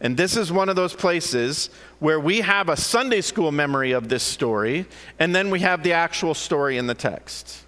And 0.00 0.16
this 0.16 0.34
is 0.34 0.50
one 0.50 0.70
of 0.70 0.76
those 0.76 0.94
places 0.94 1.68
where 1.98 2.18
we 2.18 2.40
have 2.40 2.70
a 2.70 2.76
Sunday 2.76 3.20
school 3.20 3.52
memory 3.52 3.92
of 3.92 4.08
this 4.08 4.22
story, 4.22 4.86
and 5.18 5.34
then 5.34 5.50
we 5.50 5.60
have 5.60 5.82
the 5.82 5.92
actual 5.92 6.32
story 6.32 6.78
in 6.78 6.86
the 6.86 6.94
text. 6.94 7.64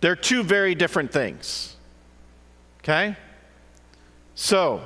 They're 0.00 0.16
two 0.16 0.42
very 0.42 0.74
different 0.74 1.12
things. 1.12 1.76
Okay? 2.78 3.14
So, 4.34 4.80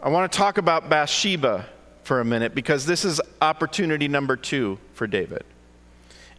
I 0.00 0.08
want 0.08 0.30
to 0.30 0.38
talk 0.38 0.58
about 0.58 0.88
Bathsheba 0.88 1.66
for 2.04 2.20
a 2.20 2.24
minute 2.24 2.54
because 2.54 2.86
this 2.86 3.04
is 3.04 3.20
opportunity 3.42 4.06
number 4.06 4.36
two 4.36 4.78
for 4.94 5.08
David. 5.08 5.42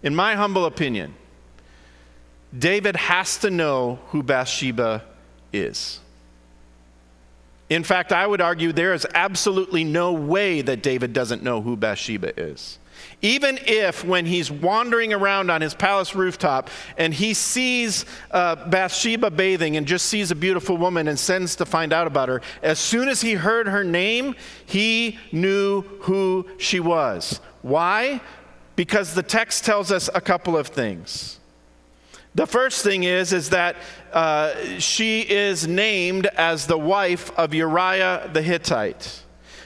In 0.04 0.16
my 0.16 0.36
humble 0.36 0.64
opinion, 0.66 1.14
David 2.58 2.96
has 2.96 3.38
to 3.40 3.50
know 3.50 4.00
who 4.08 4.24
Bathsheba 4.24 5.04
is. 5.54 6.00
In 7.70 7.84
fact, 7.84 8.14
I 8.14 8.26
would 8.26 8.40
argue 8.40 8.72
there 8.72 8.94
is 8.94 9.06
absolutely 9.14 9.84
no 9.84 10.14
way 10.14 10.62
that 10.62 10.82
David 10.82 11.12
doesn't 11.12 11.44
know 11.44 11.62
who 11.62 11.76
Bathsheba 11.76 12.40
is. 12.40 12.80
Even 13.22 13.60
if, 13.66 14.04
when 14.04 14.26
he's 14.26 14.50
wandering 14.50 15.14
around 15.14 15.50
on 15.50 15.62
his 15.62 15.74
palace 15.74 16.16
rooftop 16.16 16.70
and 16.98 17.14
he 17.14 17.34
sees 17.34 18.06
uh, 18.32 18.56
Bathsheba 18.56 19.30
bathing 19.32 19.76
and 19.78 19.86
just 19.86 20.06
sees 20.06 20.32
a 20.32 20.36
beautiful 20.36 20.78
woman 20.78 21.08
and 21.08 21.20
sends 21.20 21.56
to 21.58 21.66
find 21.66 21.92
out 21.94 22.08
about 22.08 22.30
her, 22.30 22.42
as 22.64 22.80
soon 22.80 23.10
as 23.10 23.22
he 23.22 23.34
heard 23.34 23.68
her 23.68 23.84
name, 23.84 24.36
he 24.66 25.20
knew 25.32 25.82
who 26.02 26.48
she 26.58 26.80
was. 26.80 27.40
Why? 27.62 28.22
Because 28.76 29.14
the 29.14 29.24
text 29.24 29.66
tells 29.66 29.92
us 29.92 30.10
a 30.16 30.22
couple 30.22 30.56
of 30.58 30.68
things. 30.68 31.37
The 32.38 32.46
first 32.46 32.84
thing 32.84 33.04
is, 33.04 33.34
is 33.34 33.50
that 33.50 33.78
uh, 34.14 34.54
she 34.78 35.22
is 35.22 35.68
named 35.68 36.28
as 36.38 36.68
the 36.68 36.78
wife 36.78 37.32
of 37.36 37.52
Uriah 37.52 38.30
the 38.32 38.44
Hittite. 38.44 39.24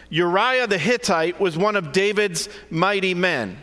Uriah 0.09 0.67
the 0.67 0.77
Hittite 0.77 1.37
was 1.37 1.57
one 1.57 1.75
of 1.75 1.91
David's 1.91 2.47
mighty 2.69 3.13
men. 3.13 3.57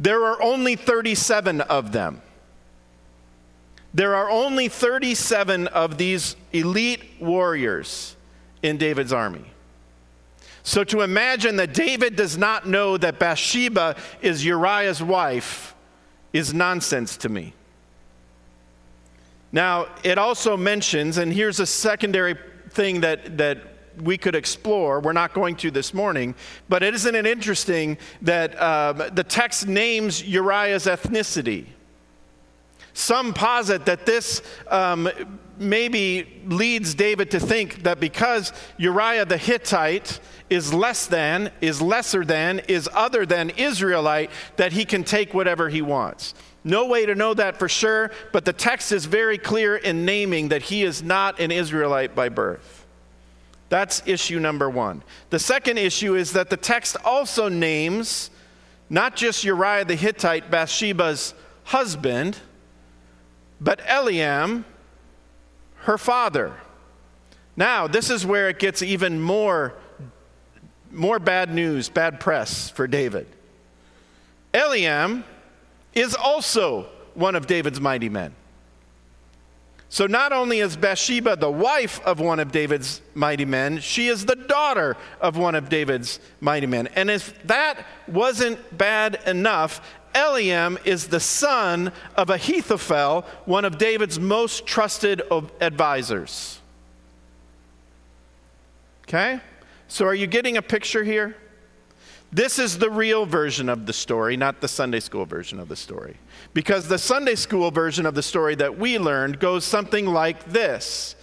There 0.00 0.24
are 0.24 0.42
only 0.42 0.74
37 0.74 1.60
of 1.60 1.92
them. 1.92 2.20
There 3.94 4.16
are 4.16 4.28
only 4.28 4.66
37 4.66 5.68
of 5.68 5.96
these 5.96 6.34
elite 6.52 7.04
warriors 7.20 8.16
in 8.60 8.76
David's 8.76 9.12
army. 9.12 9.44
So 10.64 10.82
to 10.82 11.02
imagine 11.02 11.54
that 11.56 11.74
David 11.74 12.16
does 12.16 12.36
not 12.36 12.66
know 12.66 12.96
that 12.96 13.20
Bathsheba 13.20 13.94
is 14.20 14.44
Uriah's 14.44 15.00
wife 15.00 15.76
is 16.32 16.52
nonsense 16.52 17.16
to 17.18 17.28
me. 17.28 17.54
Now, 19.52 19.86
it 20.04 20.18
also 20.18 20.56
mentions, 20.56 21.18
and 21.18 21.32
here's 21.32 21.60
a 21.60 21.66
secondary 21.66 22.36
thing 22.70 23.00
that, 23.00 23.38
that 23.38 23.58
we 24.00 24.16
could 24.16 24.34
explore. 24.34 25.00
We're 25.00 25.12
not 25.12 25.34
going 25.34 25.56
to 25.56 25.70
this 25.70 25.92
morning, 25.92 26.34
but 26.68 26.82
isn't 26.82 27.14
it 27.14 27.26
interesting 27.26 27.98
that 28.22 28.60
um, 28.60 29.02
the 29.12 29.24
text 29.24 29.66
names 29.66 30.22
Uriah's 30.24 30.86
ethnicity? 30.86 31.66
Some 32.92 33.34
posit 33.34 33.86
that 33.86 34.06
this 34.06 34.42
um, 34.68 35.08
maybe 35.58 36.42
leads 36.46 36.94
David 36.94 37.30
to 37.32 37.40
think 37.40 37.82
that 37.82 38.00
because 38.00 38.52
Uriah 38.78 39.24
the 39.24 39.36
Hittite 39.36 40.20
is 40.48 40.74
less 40.74 41.06
than, 41.06 41.52
is 41.60 41.80
lesser 41.80 42.24
than, 42.24 42.60
is 42.66 42.88
other 42.92 43.24
than 43.24 43.50
Israelite, 43.50 44.30
that 44.56 44.72
he 44.72 44.84
can 44.84 45.04
take 45.04 45.32
whatever 45.32 45.68
he 45.68 45.82
wants. 45.82 46.34
No 46.62 46.86
way 46.86 47.06
to 47.06 47.14
know 47.14 47.32
that 47.34 47.58
for 47.58 47.68
sure, 47.68 48.10
but 48.32 48.44
the 48.44 48.52
text 48.52 48.92
is 48.92 49.06
very 49.06 49.38
clear 49.38 49.76
in 49.76 50.04
naming 50.04 50.48
that 50.48 50.62
he 50.62 50.82
is 50.82 51.02
not 51.02 51.40
an 51.40 51.50
Israelite 51.50 52.14
by 52.14 52.28
birth. 52.28 52.86
That's 53.70 54.02
issue 54.04 54.40
number 54.40 54.68
one. 54.68 55.02
The 55.30 55.38
second 55.38 55.78
issue 55.78 56.16
is 56.16 56.32
that 56.32 56.50
the 56.50 56.56
text 56.56 56.96
also 57.04 57.48
names 57.48 58.30
not 58.90 59.14
just 59.14 59.44
Uriah 59.44 59.84
the 59.84 59.94
Hittite, 59.94 60.50
Bathsheba's 60.50 61.32
husband, 61.64 62.36
but 63.60 63.78
Eliam, 63.80 64.64
her 65.76 65.96
father. 65.96 66.52
Now, 67.56 67.86
this 67.86 68.10
is 68.10 68.26
where 68.26 68.48
it 68.48 68.58
gets 68.58 68.82
even 68.82 69.20
more, 69.20 69.74
more 70.90 71.20
bad 71.20 71.54
news, 71.54 71.88
bad 71.88 72.18
press 72.18 72.68
for 72.68 72.88
David. 72.88 73.28
Eliam 74.52 75.22
is 75.94 76.14
also 76.14 76.86
one 77.14 77.34
of 77.34 77.46
David's 77.46 77.80
mighty 77.80 78.08
men. 78.08 78.34
So 79.88 80.06
not 80.06 80.32
only 80.32 80.60
is 80.60 80.76
Bathsheba 80.76 81.34
the 81.34 81.50
wife 81.50 82.00
of 82.04 82.20
one 82.20 82.38
of 82.38 82.52
David's 82.52 83.02
mighty 83.14 83.44
men, 83.44 83.80
she 83.80 84.06
is 84.06 84.24
the 84.24 84.36
daughter 84.36 84.96
of 85.20 85.36
one 85.36 85.56
of 85.56 85.68
David's 85.68 86.20
mighty 86.40 86.68
men. 86.68 86.86
And 86.94 87.10
if 87.10 87.42
that 87.48 87.84
wasn't 88.06 88.78
bad 88.78 89.18
enough, 89.26 89.80
Eliam 90.14 90.84
is 90.86 91.08
the 91.08 91.18
son 91.18 91.92
of 92.16 92.30
Ahithophel, 92.30 93.24
one 93.46 93.64
of 93.64 93.78
David's 93.78 94.20
most 94.20 94.64
trusted 94.64 95.22
advisors. 95.60 96.60
Okay? 99.08 99.40
So 99.88 100.06
are 100.06 100.14
you 100.14 100.28
getting 100.28 100.56
a 100.56 100.62
picture 100.62 101.02
here? 101.02 101.36
This 102.32 102.60
is 102.60 102.78
the 102.78 102.90
real 102.90 103.26
version 103.26 103.68
of 103.68 103.86
the 103.86 103.92
story, 103.92 104.36
not 104.36 104.60
the 104.60 104.68
Sunday 104.68 105.00
school 105.00 105.24
version 105.24 105.58
of 105.58 105.68
the 105.68 105.76
story. 105.76 106.16
Because 106.54 106.86
the 106.86 106.98
Sunday 106.98 107.34
school 107.34 107.70
version 107.72 108.06
of 108.06 108.14
the 108.14 108.22
story 108.22 108.54
that 108.56 108.78
we 108.78 108.98
learned 108.98 109.40
goes 109.40 109.64
something 109.64 110.06
like 110.06 110.44
this 110.44 111.16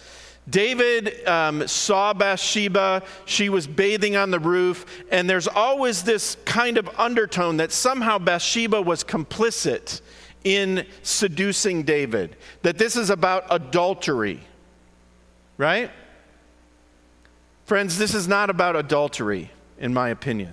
David 0.48 1.26
um, 1.26 1.66
saw 1.66 2.12
Bathsheba. 2.12 3.02
She 3.26 3.48
was 3.48 3.66
bathing 3.66 4.16
on 4.16 4.30
the 4.30 4.38
roof. 4.38 5.04
And 5.10 5.28
there's 5.28 5.48
always 5.48 6.02
this 6.02 6.36
kind 6.44 6.78
of 6.78 6.88
undertone 6.98 7.58
that 7.58 7.72
somehow 7.72 8.18
Bathsheba 8.18 8.80
was 8.80 9.04
complicit 9.04 10.00
in 10.44 10.86
seducing 11.02 11.82
David, 11.82 12.36
that 12.62 12.78
this 12.78 12.96
is 12.96 13.10
about 13.10 13.44
adultery. 13.50 14.40
Right? 15.58 15.90
Friends, 17.66 17.98
this 17.98 18.14
is 18.14 18.28
not 18.28 18.48
about 18.48 18.76
adultery, 18.76 19.50
in 19.78 19.92
my 19.92 20.08
opinion. 20.08 20.52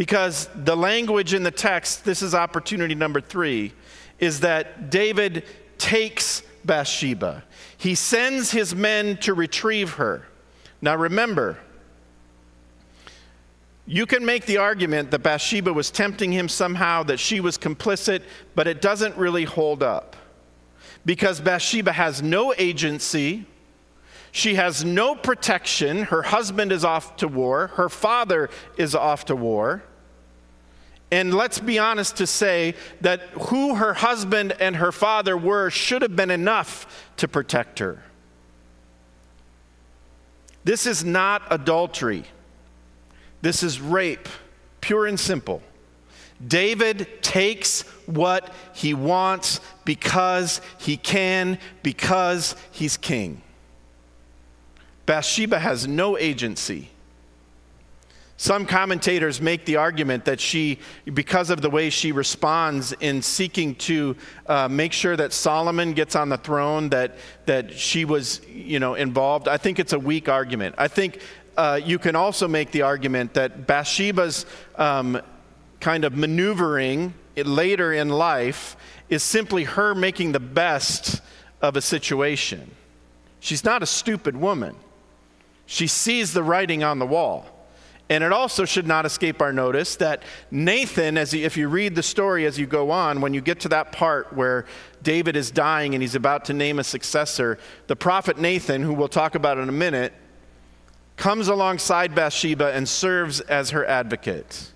Because 0.00 0.48
the 0.54 0.74
language 0.74 1.34
in 1.34 1.42
the 1.42 1.50
text, 1.50 2.06
this 2.06 2.22
is 2.22 2.34
opportunity 2.34 2.94
number 2.94 3.20
three, 3.20 3.74
is 4.18 4.40
that 4.40 4.88
David 4.88 5.44
takes 5.76 6.42
Bathsheba. 6.64 7.44
He 7.76 7.94
sends 7.94 8.50
his 8.50 8.74
men 8.74 9.18
to 9.18 9.34
retrieve 9.34 9.92
her. 9.96 10.26
Now 10.80 10.96
remember, 10.96 11.58
you 13.86 14.06
can 14.06 14.24
make 14.24 14.46
the 14.46 14.56
argument 14.56 15.10
that 15.10 15.18
Bathsheba 15.18 15.70
was 15.70 15.90
tempting 15.90 16.32
him 16.32 16.48
somehow, 16.48 17.02
that 17.02 17.20
she 17.20 17.40
was 17.40 17.58
complicit, 17.58 18.22
but 18.54 18.66
it 18.66 18.80
doesn't 18.80 19.18
really 19.18 19.44
hold 19.44 19.82
up. 19.82 20.16
Because 21.04 21.42
Bathsheba 21.42 21.92
has 21.92 22.22
no 22.22 22.54
agency, 22.56 23.44
she 24.32 24.54
has 24.54 24.82
no 24.82 25.14
protection. 25.14 26.04
Her 26.04 26.22
husband 26.22 26.72
is 26.72 26.86
off 26.86 27.16
to 27.16 27.28
war, 27.28 27.66
her 27.74 27.90
father 27.90 28.48
is 28.78 28.94
off 28.94 29.26
to 29.26 29.36
war. 29.36 29.82
And 31.12 31.34
let's 31.34 31.58
be 31.58 31.78
honest 31.78 32.16
to 32.18 32.26
say 32.26 32.74
that 33.00 33.20
who 33.48 33.74
her 33.74 33.94
husband 33.94 34.54
and 34.60 34.76
her 34.76 34.92
father 34.92 35.36
were 35.36 35.70
should 35.70 36.02
have 36.02 36.14
been 36.14 36.30
enough 36.30 37.08
to 37.16 37.26
protect 37.26 37.80
her. 37.80 38.02
This 40.62 40.86
is 40.86 41.04
not 41.04 41.42
adultery. 41.50 42.24
This 43.42 43.62
is 43.62 43.80
rape, 43.80 44.28
pure 44.80 45.06
and 45.06 45.18
simple. 45.18 45.62
David 46.46 47.22
takes 47.22 47.82
what 48.06 48.52
he 48.74 48.94
wants 48.94 49.60
because 49.84 50.60
he 50.78 50.96
can, 50.96 51.58
because 51.82 52.54
he's 52.70 52.96
king. 52.96 53.42
Bathsheba 55.06 55.58
has 55.58 55.88
no 55.88 56.16
agency. 56.16 56.90
Some 58.40 58.64
commentators 58.64 59.38
make 59.38 59.66
the 59.66 59.76
argument 59.76 60.24
that 60.24 60.40
she, 60.40 60.78
because 61.12 61.50
of 61.50 61.60
the 61.60 61.68
way 61.68 61.90
she 61.90 62.10
responds 62.10 62.92
in 62.92 63.20
seeking 63.20 63.74
to 63.74 64.16
uh, 64.46 64.66
make 64.66 64.94
sure 64.94 65.14
that 65.14 65.34
Solomon 65.34 65.92
gets 65.92 66.16
on 66.16 66.30
the 66.30 66.38
throne, 66.38 66.88
that, 66.88 67.18
that 67.44 67.70
she 67.70 68.06
was 68.06 68.40
you 68.48 68.80
know, 68.80 68.94
involved. 68.94 69.46
I 69.46 69.58
think 69.58 69.78
it's 69.78 69.92
a 69.92 69.98
weak 69.98 70.30
argument. 70.30 70.74
I 70.78 70.88
think 70.88 71.20
uh, 71.58 71.80
you 71.84 71.98
can 71.98 72.16
also 72.16 72.48
make 72.48 72.70
the 72.70 72.80
argument 72.80 73.34
that 73.34 73.66
Bathsheba's 73.66 74.46
um, 74.76 75.20
kind 75.80 76.06
of 76.06 76.16
maneuvering 76.16 77.12
later 77.36 77.92
in 77.92 78.08
life 78.08 78.74
is 79.10 79.22
simply 79.22 79.64
her 79.64 79.94
making 79.94 80.32
the 80.32 80.40
best 80.40 81.20
of 81.60 81.76
a 81.76 81.82
situation. 81.82 82.70
She's 83.40 83.64
not 83.64 83.82
a 83.82 83.86
stupid 83.86 84.34
woman. 84.34 84.76
She 85.66 85.86
sees 85.86 86.32
the 86.32 86.42
writing 86.42 86.82
on 86.82 86.98
the 86.98 87.06
wall. 87.06 87.59
And 88.10 88.24
it 88.24 88.32
also 88.32 88.64
should 88.64 88.88
not 88.88 89.06
escape 89.06 89.40
our 89.40 89.52
notice 89.52 89.94
that 89.96 90.24
Nathan, 90.50 91.16
as 91.16 91.30
he, 91.30 91.44
if 91.44 91.56
you 91.56 91.68
read 91.68 91.94
the 91.94 92.02
story 92.02 92.44
as 92.44 92.58
you 92.58 92.66
go 92.66 92.90
on, 92.90 93.20
when 93.20 93.32
you 93.32 93.40
get 93.40 93.60
to 93.60 93.68
that 93.68 93.92
part 93.92 94.32
where 94.32 94.66
David 95.00 95.36
is 95.36 95.52
dying 95.52 95.94
and 95.94 96.02
he's 96.02 96.16
about 96.16 96.44
to 96.46 96.52
name 96.52 96.80
a 96.80 96.84
successor, 96.84 97.56
the 97.86 97.94
prophet 97.94 98.36
Nathan, 98.36 98.82
who 98.82 98.92
we'll 98.92 99.06
talk 99.06 99.36
about 99.36 99.58
in 99.58 99.68
a 99.68 99.72
minute, 99.72 100.12
comes 101.16 101.46
alongside 101.46 102.12
Bathsheba 102.12 102.72
and 102.72 102.88
serves 102.88 103.40
as 103.42 103.70
her 103.70 103.86
advocate 103.86 104.72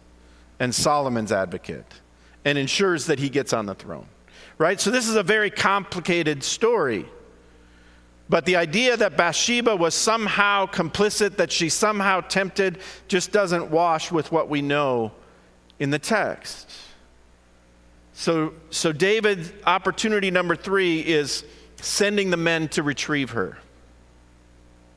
and 0.61 0.73
Solomon's 0.73 1.33
advocate 1.33 1.93
and 2.45 2.57
ensures 2.57 3.07
that 3.07 3.19
he 3.19 3.29
gets 3.29 3.53
on 3.53 3.67
the 3.67 3.75
throne. 3.75 4.07
Right? 4.59 4.81
So 4.81 4.93
this 4.93 5.09
is 5.09 5.17
a 5.17 5.25
very 5.25 5.51
complicated 5.51 6.45
story. 6.45 7.07
But 8.29 8.47
the 8.47 8.57
idea 8.57 8.97
that 8.97 9.17
Bathsheba 9.17 9.77
was 9.77 9.95
somehow 9.95 10.67
complicit, 10.67 11.37
that 11.37 11.53
she 11.53 11.69
somehow 11.69 12.21
tempted, 12.23 12.79
just 13.07 13.33
doesn't 13.33 13.71
wash 13.71 14.11
with 14.11 14.33
what 14.33 14.49
we 14.49 14.63
know 14.63 15.13
in 15.79 15.91
the 15.91 15.99
text. 15.99 16.71
So, 18.15 18.55
so 18.71 18.93
David, 18.93 19.53
opportunity 19.67 20.31
number 20.31 20.57
three 20.57 21.01
is 21.01 21.45
sending 21.77 22.31
the 22.31 22.37
men 22.37 22.69
to 22.69 22.83
retrieve 22.83 23.31
her. 23.31 23.59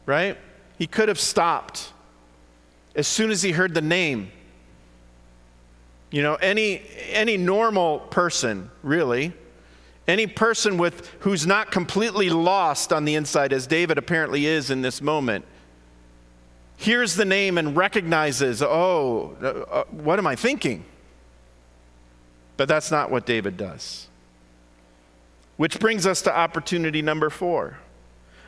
Right? 0.06 0.38
He 0.78 0.88
could 0.88 1.10
have 1.10 1.20
stopped 1.20 1.92
as 2.96 3.08
soon 3.08 3.30
as 3.30 3.42
he 3.42 3.52
heard 3.52 3.74
the 3.74 3.82
name. 3.82 4.32
You 6.12 6.22
know, 6.22 6.36
any, 6.36 6.82
any 7.10 7.36
normal 7.36 8.00
person, 8.00 8.72
really, 8.84 9.34
any 10.08 10.26
person 10.26 10.78
with, 10.78 11.08
who's 11.20 11.46
not 11.46 11.72
completely 11.72 12.30
lost 12.30 12.94
on 12.94 13.06
the 13.06 13.16
inside, 13.16 13.52
as 13.52 13.68
David 13.68 13.98
apparently 13.98 14.46
is 14.46 14.72
in 14.72 14.82
this 14.82 15.02
moment, 15.02 15.44
hears 16.78 17.16
the 17.16 17.26
name 17.26 17.58
and 17.58 17.76
recognizes, 17.76 18.62
oh, 18.62 19.36
uh, 19.42 19.48
uh 19.48 19.84
what 19.86 20.18
am 20.20 20.28
I 20.28 20.36
thinking? 20.36 20.86
But 22.56 22.68
that's 22.68 22.90
not 22.90 23.12
what 23.12 23.26
David 23.26 23.58
does. 23.58 24.08
Which 25.58 25.80
brings 25.80 26.06
us 26.06 26.22
to 26.24 26.36
opportunity 26.36 27.02
number 27.02 27.30
four. 27.30 27.78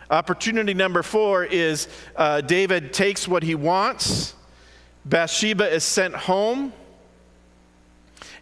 Opportunity 0.10 0.74
number 0.74 1.04
four 1.04 1.43
is 1.43 1.88
uh, 2.15 2.41
David 2.41 2.93
takes 2.93 3.28
what 3.28 3.43
he 3.43 3.54
wants. 3.54 4.34
Bathsheba 5.06 5.72
is 5.72 5.84
sent 5.84 6.15
home, 6.15 6.74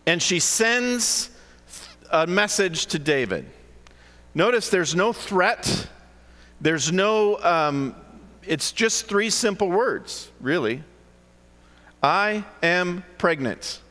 and 0.05 0.21
she 0.21 0.39
sends 0.39 1.29
a 2.11 2.27
message 2.27 2.87
to 2.87 2.99
David. 2.99 3.45
Notice 4.33 4.69
there's 4.69 4.95
no 4.95 5.13
threat, 5.13 5.87
there's 6.61 6.91
no, 6.91 7.37
um, 7.43 7.95
it's 8.45 8.71
just 8.71 9.07
three 9.07 9.29
simple 9.29 9.69
words, 9.69 10.31
really. 10.39 10.83
I 12.03 12.45
am 12.61 13.03
pregnant, 13.17 13.81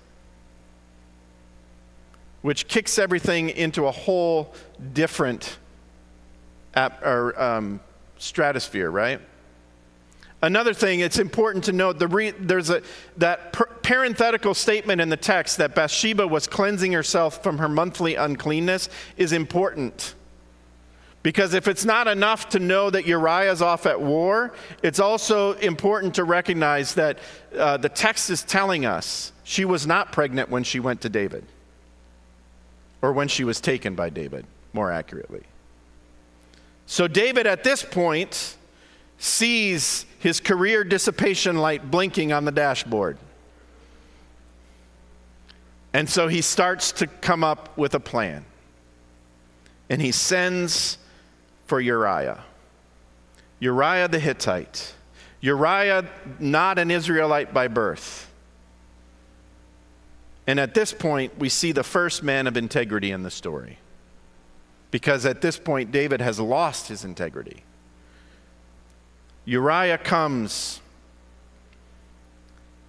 which 2.42 2.68
kicks 2.68 2.98
everything 2.98 3.50
into 3.50 3.86
a 3.86 3.90
whole 3.90 4.54
different 4.92 5.58
ap- 6.74 7.04
or, 7.04 7.40
um, 7.40 7.80
stratosphere, 8.18 8.90
right? 8.90 9.20
Another 10.42 10.74
thing, 10.74 11.00
it's 11.00 11.18
important 11.18 11.64
to 11.64 11.72
note 11.72 11.98
the 11.98 12.06
re- 12.06 12.30
there's 12.30 12.70
a, 12.70 12.82
that 13.16 13.52
per- 13.52 13.68
parenthetical 13.86 14.52
statement 14.52 15.00
in 15.00 15.08
the 15.08 15.16
text 15.16 15.58
that 15.58 15.76
Bathsheba 15.76 16.26
was 16.26 16.48
cleansing 16.48 16.90
herself 16.90 17.40
from 17.40 17.58
her 17.58 17.68
monthly 17.68 18.16
uncleanness 18.16 18.88
is 19.16 19.30
important. 19.30 20.16
Because 21.22 21.54
if 21.54 21.68
it's 21.68 21.84
not 21.84 22.08
enough 22.08 22.48
to 22.48 22.58
know 22.58 22.90
that 22.90 23.06
Uriah's 23.06 23.62
off 23.62 23.86
at 23.86 24.00
war, 24.00 24.52
it's 24.82 24.98
also 24.98 25.52
important 25.58 26.16
to 26.16 26.24
recognize 26.24 26.94
that 26.94 27.20
uh, 27.56 27.76
the 27.76 27.88
text 27.88 28.28
is 28.28 28.42
telling 28.42 28.84
us 28.84 29.30
she 29.44 29.64
was 29.64 29.86
not 29.86 30.10
pregnant 30.10 30.50
when 30.50 30.64
she 30.64 30.80
went 30.80 31.00
to 31.02 31.08
David, 31.08 31.44
or 33.02 33.12
when 33.12 33.28
she 33.28 33.44
was 33.44 33.60
taken 33.60 33.94
by 33.94 34.10
David, 34.10 34.46
more 34.72 34.90
accurately. 34.90 35.44
So 36.86 37.06
David 37.06 37.46
at 37.46 37.62
this 37.62 37.84
point 37.84 38.56
sees 39.18 40.06
his 40.18 40.40
career 40.40 40.82
dissipation 40.82 41.58
light 41.58 41.88
blinking 41.88 42.32
on 42.32 42.44
the 42.44 42.52
dashboard. 42.52 43.18
And 45.96 46.10
so 46.10 46.28
he 46.28 46.42
starts 46.42 46.92
to 46.92 47.06
come 47.06 47.42
up 47.42 47.74
with 47.78 47.94
a 47.94 48.00
plan. 48.00 48.44
And 49.88 50.02
he 50.02 50.12
sends 50.12 50.98
for 51.64 51.80
Uriah. 51.80 52.44
Uriah 53.60 54.06
the 54.06 54.18
Hittite. 54.18 54.92
Uriah, 55.40 56.04
not 56.38 56.78
an 56.78 56.90
Israelite 56.90 57.54
by 57.54 57.68
birth. 57.68 58.30
And 60.46 60.60
at 60.60 60.74
this 60.74 60.92
point, 60.92 61.38
we 61.38 61.48
see 61.48 61.72
the 61.72 61.82
first 61.82 62.22
man 62.22 62.46
of 62.46 62.58
integrity 62.58 63.10
in 63.10 63.22
the 63.22 63.30
story 63.30 63.78
because 64.90 65.24
at 65.24 65.40
this 65.40 65.58
point, 65.58 65.92
David 65.92 66.20
has 66.20 66.38
lost 66.38 66.88
his 66.88 67.06
integrity. 67.06 67.62
Uriah 69.46 69.96
comes. 69.96 70.82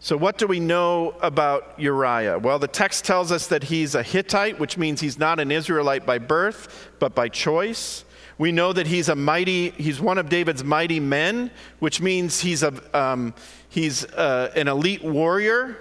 So, 0.07 0.15
what 0.15 0.37
do 0.37 0.47
we 0.47 0.61
know 0.61 1.15
about 1.21 1.77
Uriah? 1.77 2.39
Well, 2.39 2.59
the 2.59 2.67
text 2.69 3.03
tells 3.03 3.29
us 3.29 3.47
that 3.47 3.65
he's 3.65 3.93
a 3.93 4.01
Hittite, 4.01 4.57
which 4.57 4.77
means 4.77 5.01
he's 5.01 5.19
not 5.19 5.37
an 5.37 5.51
Israelite 5.51 6.05
by 6.05 6.17
birth, 6.17 6.87
but 6.97 7.13
by 7.13 7.27
choice. 7.27 8.05
We 8.37 8.53
know 8.53 8.71
that 8.71 8.87
he's 8.87 9.09
a 9.09 9.17
mighty, 9.17 9.71
he's 9.71 9.99
one 9.99 10.17
of 10.17 10.29
David's 10.29 10.63
mighty 10.63 11.01
men, 11.01 11.51
which 11.79 11.99
means 11.99 12.39
he's, 12.39 12.63
a, 12.63 12.73
um, 12.97 13.33
he's 13.67 14.05
uh, 14.05 14.53
an 14.55 14.69
elite 14.69 15.03
warrior 15.03 15.77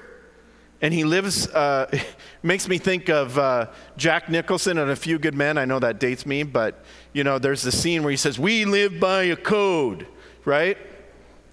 and 0.82 0.92
he 0.92 1.04
lives, 1.04 1.46
uh, 1.50 1.88
makes 2.42 2.66
me 2.66 2.78
think 2.78 3.08
of 3.08 3.38
uh, 3.38 3.68
Jack 3.96 4.28
Nicholson 4.28 4.78
and 4.78 4.90
A 4.90 4.96
Few 4.96 5.20
Good 5.20 5.36
Men. 5.36 5.56
I 5.56 5.66
know 5.66 5.78
that 5.78 6.00
dates 6.00 6.26
me, 6.26 6.42
but 6.42 6.84
you 7.12 7.22
know, 7.22 7.38
there's 7.38 7.62
the 7.62 7.70
scene 7.70 8.02
where 8.02 8.10
he 8.10 8.16
says, 8.16 8.40
We 8.40 8.64
live 8.64 8.98
by 8.98 9.22
a 9.22 9.36
code, 9.36 10.04
right? 10.44 10.76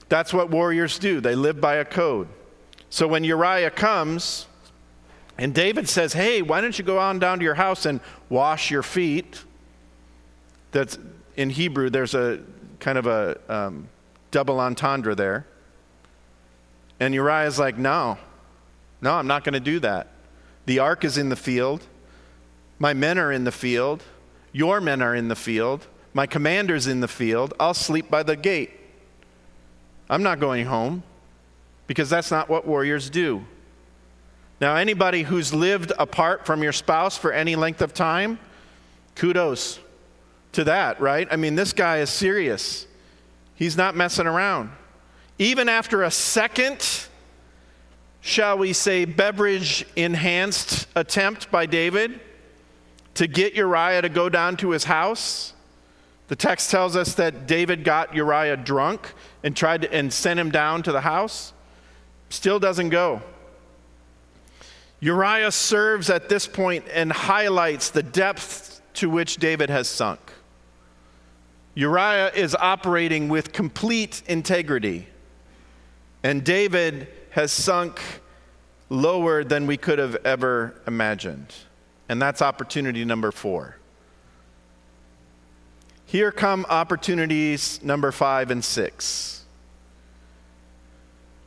That's 0.10 0.34
what 0.34 0.50
warriors 0.50 0.98
do, 0.98 1.22
they 1.22 1.36
live 1.36 1.62
by 1.62 1.76
a 1.76 1.86
code. 1.86 2.30
So 2.94 3.08
when 3.08 3.24
Uriah 3.24 3.72
comes, 3.72 4.46
and 5.40 5.52
David 5.52 5.90
says, 5.90 6.14
Hey, 6.14 6.44
why 6.44 6.62
don't 6.62 6.78
you 6.78 6.86
go 6.86 7.00
on 7.00 7.18
down 7.18 7.40
to 7.40 7.44
your 7.44 7.56
house 7.56 7.88
and 7.88 8.00
wash 8.30 8.70
your 8.70 8.84
feet? 8.84 9.44
That's 10.74 11.00
in 11.36 11.50
Hebrew, 11.50 11.90
there's 11.90 12.14
a 12.14 12.42
kind 12.80 13.00
of 13.00 13.08
a 13.08 13.40
um, 13.50 13.90
double 14.30 14.60
entendre 14.60 15.16
there. 15.16 15.48
And 17.00 17.16
Uriah's 17.16 17.58
like, 17.58 17.80
no, 17.80 18.20
no, 19.02 19.14
I'm 19.16 19.26
not 19.26 19.44
going 19.44 19.54
to 19.54 19.60
do 19.60 19.80
that. 19.80 20.10
The 20.68 20.78
ark 20.78 21.04
is 21.04 21.18
in 21.18 21.30
the 21.30 21.36
field. 21.36 21.88
My 22.78 22.94
men 22.94 23.18
are 23.18 23.32
in 23.32 23.44
the 23.44 23.52
field. 23.52 24.04
Your 24.52 24.80
men 24.80 25.02
are 25.02 25.16
in 25.16 25.30
the 25.30 25.36
field. 25.36 25.88
My 26.14 26.28
commander's 26.28 26.86
in 26.86 27.00
the 27.00 27.08
field. 27.08 27.56
I'll 27.60 27.74
sleep 27.74 28.12
by 28.12 28.22
the 28.22 28.36
gate. 28.36 28.70
I'm 30.12 30.22
not 30.22 30.40
going 30.40 30.68
home 30.68 31.02
because 31.94 32.10
that's 32.10 32.32
not 32.32 32.50
what 32.50 32.66
warriors 32.66 33.08
do. 33.08 33.46
Now, 34.60 34.78
anybody 34.78 35.22
who's 35.22 35.54
lived 35.54 35.92
apart 36.00 36.44
from 36.44 36.64
your 36.64 36.72
spouse 36.72 37.20
for 37.20 37.32
any 37.32 37.56
length 37.56 37.84
of 37.84 37.94
time, 37.94 38.40
kudos 39.14 39.80
to 40.54 40.64
that, 40.64 41.00
right? 41.00 41.28
I 41.30 41.36
mean, 41.36 41.54
this 41.54 41.72
guy 41.72 42.00
is 42.00 42.10
serious. 42.10 42.88
He's 43.54 43.78
not 43.78 43.96
messing 43.96 44.26
around. 44.26 44.72
Even 45.38 45.70
after 45.70 46.02
a 46.02 46.10
second, 46.10 47.08
shall 48.22 48.58
we 48.58 48.74
say, 48.74 49.06
beverage 49.06 49.86
enhanced 49.96 50.88
attempt 50.96 51.52
by 51.52 51.68
David 51.68 52.20
to 53.14 53.28
get 53.28 53.54
Uriah 53.54 54.02
to 54.02 54.10
go 54.10 54.30
down 54.30 54.58
to 54.58 54.72
his 54.72 54.86
house, 54.86 55.54
the 56.28 56.36
text 56.36 56.72
tells 56.72 56.96
us 56.96 57.14
that 57.14 57.46
David 57.46 57.84
got 57.84 58.16
Uriah 58.16 58.58
drunk 58.58 59.14
and 59.44 59.56
tried 59.56 59.84
to, 59.84 59.94
and 59.94 60.12
sent 60.12 60.40
him 60.40 60.50
down 60.50 60.82
to 60.82 60.92
the 60.92 61.02
house. 61.02 61.53
Still 62.34 62.58
doesn't 62.58 62.90
go. 62.90 63.22
Uriah 65.00 65.52
serves 65.52 66.10
at 66.10 66.30
this 66.30 66.48
point 66.48 66.84
and 66.92 67.12
highlights 67.12 67.92
the 67.92 68.02
depth 68.02 68.82
to 68.96 69.08
which 69.08 69.38
David 69.38 69.70
has 69.70 69.88
sunk. 69.88 70.20
Uriah 71.76 72.32
is 72.34 72.56
operating 72.56 73.30
with 73.30 73.54
complete 73.54 74.24
integrity, 74.26 75.08
and 76.24 76.44
David 76.44 77.08
has 77.30 77.52
sunk 77.52 78.02
lower 78.90 79.44
than 79.44 79.68
we 79.68 79.78
could 79.78 80.00
have 80.00 80.16
ever 80.26 80.74
imagined. 80.88 81.54
And 82.10 82.20
that's 82.20 82.42
opportunity 82.42 83.06
number 83.06 83.32
four. 83.32 83.78
Here 86.08 86.32
come 86.32 86.66
opportunities 86.68 87.80
number 87.84 88.12
five 88.12 88.50
and 88.50 88.66
six. 88.66 89.43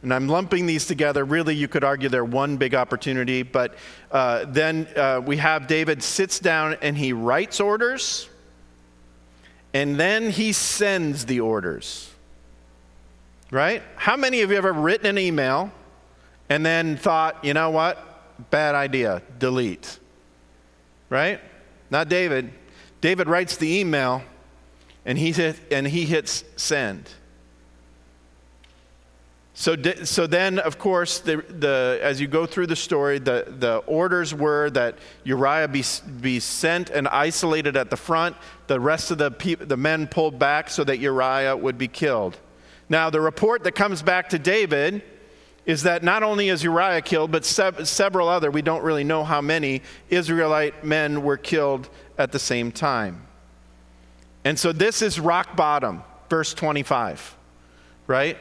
And 0.02 0.12
I'm 0.12 0.28
lumping 0.28 0.66
these 0.66 0.86
together. 0.86 1.24
Really, 1.24 1.54
you 1.54 1.68
could 1.68 1.82
argue 1.82 2.08
they're 2.08 2.24
one 2.24 2.56
big 2.56 2.74
opportunity, 2.74 3.42
but 3.42 3.74
uh, 4.10 4.44
then 4.46 4.86
uh, 4.94 5.20
we 5.24 5.36
have 5.38 5.66
David 5.66 6.02
sits 6.02 6.38
down 6.38 6.76
and 6.82 6.96
he 6.96 7.12
writes 7.12 7.60
orders, 7.60 8.28
and 9.74 9.98
then 9.98 10.30
he 10.30 10.52
sends 10.52 11.26
the 11.26 11.40
orders. 11.40 12.10
Right? 13.50 13.82
How 13.96 14.16
many 14.16 14.42
of 14.42 14.50
you 14.50 14.56
have 14.56 14.64
ever 14.64 14.78
written 14.78 15.06
an 15.06 15.18
email 15.18 15.72
and 16.48 16.64
then 16.64 16.96
thought, 16.96 17.44
you 17.44 17.54
know 17.54 17.70
what? 17.70 18.50
Bad 18.50 18.74
idea, 18.74 19.22
delete? 19.38 19.98
Right? 21.08 21.40
Not 21.90 22.08
David. 22.08 22.52
David 23.00 23.28
writes 23.28 23.56
the 23.56 23.78
email 23.78 24.22
and 25.04 25.16
he, 25.16 25.32
hit, 25.32 25.56
and 25.70 25.86
he 25.86 26.04
hits 26.04 26.44
send. 26.56 27.08
So, 29.58 29.74
so 30.04 30.26
then, 30.26 30.58
of 30.58 30.78
course, 30.78 31.18
the, 31.20 31.38
the, 31.48 31.98
as 32.02 32.20
you 32.20 32.26
go 32.26 32.44
through 32.44 32.66
the 32.66 32.76
story, 32.76 33.18
the, 33.18 33.54
the 33.58 33.78
orders 33.86 34.34
were 34.34 34.68
that 34.70 34.98
Uriah 35.24 35.66
be, 35.66 35.82
be 36.20 36.40
sent 36.40 36.90
and 36.90 37.08
isolated 37.08 37.74
at 37.74 37.88
the 37.88 37.96
front. 37.96 38.36
The 38.66 38.78
rest 38.78 39.10
of 39.10 39.16
the, 39.16 39.56
the 39.58 39.78
men 39.78 40.08
pulled 40.08 40.38
back 40.38 40.68
so 40.68 40.84
that 40.84 40.98
Uriah 40.98 41.56
would 41.56 41.78
be 41.78 41.88
killed. 41.88 42.36
Now, 42.90 43.08
the 43.08 43.22
report 43.22 43.64
that 43.64 43.72
comes 43.72 44.02
back 44.02 44.28
to 44.28 44.38
David 44.38 45.02
is 45.64 45.84
that 45.84 46.04
not 46.04 46.22
only 46.22 46.50
is 46.50 46.62
Uriah 46.62 47.00
killed, 47.00 47.32
but 47.32 47.46
sev- 47.46 47.88
several 47.88 48.28
other, 48.28 48.50
we 48.50 48.60
don't 48.60 48.82
really 48.82 49.04
know 49.04 49.24
how 49.24 49.40
many, 49.40 49.80
Israelite 50.10 50.84
men 50.84 51.22
were 51.22 51.38
killed 51.38 51.88
at 52.18 52.30
the 52.30 52.38
same 52.38 52.70
time. 52.70 53.26
And 54.44 54.58
so 54.58 54.70
this 54.70 55.00
is 55.00 55.18
rock 55.18 55.56
bottom, 55.56 56.04
verse 56.28 56.52
25, 56.52 57.34
right? 58.06 58.36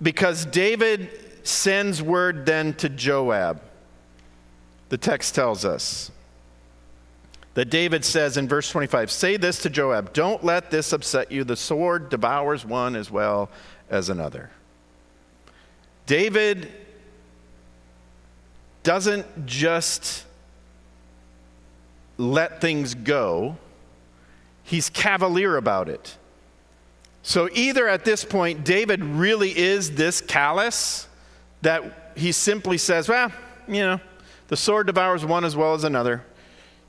Because 0.00 0.44
David 0.44 1.10
sends 1.42 2.02
word 2.02 2.46
then 2.46 2.74
to 2.74 2.88
Joab. 2.88 3.62
The 4.88 4.98
text 4.98 5.34
tells 5.34 5.64
us 5.64 6.10
that 7.54 7.70
David 7.70 8.04
says 8.04 8.36
in 8.36 8.48
verse 8.48 8.70
25, 8.70 9.10
Say 9.10 9.36
this 9.36 9.60
to 9.62 9.70
Joab, 9.70 10.12
don't 10.12 10.44
let 10.44 10.70
this 10.70 10.92
upset 10.92 11.32
you. 11.32 11.44
The 11.44 11.56
sword 11.56 12.10
devours 12.10 12.64
one 12.64 12.94
as 12.94 13.10
well 13.10 13.50
as 13.88 14.08
another. 14.08 14.50
David 16.06 16.72
doesn't 18.82 19.46
just 19.46 20.24
let 22.18 22.60
things 22.60 22.94
go 22.94 23.56
he's 24.66 24.90
cavalier 24.90 25.56
about 25.56 25.88
it. 25.88 26.18
So, 27.28 27.48
either 27.52 27.88
at 27.88 28.04
this 28.04 28.24
point, 28.24 28.64
David 28.64 29.02
really 29.02 29.50
is 29.50 29.90
this 29.96 30.20
callous 30.20 31.08
that 31.60 32.12
he 32.14 32.30
simply 32.30 32.78
says, 32.78 33.08
well, 33.08 33.32
you 33.66 33.80
know, 33.80 34.00
the 34.46 34.56
sword 34.56 34.86
devours 34.86 35.26
one 35.26 35.44
as 35.44 35.56
well 35.56 35.74
as 35.74 35.82
another. 35.82 36.24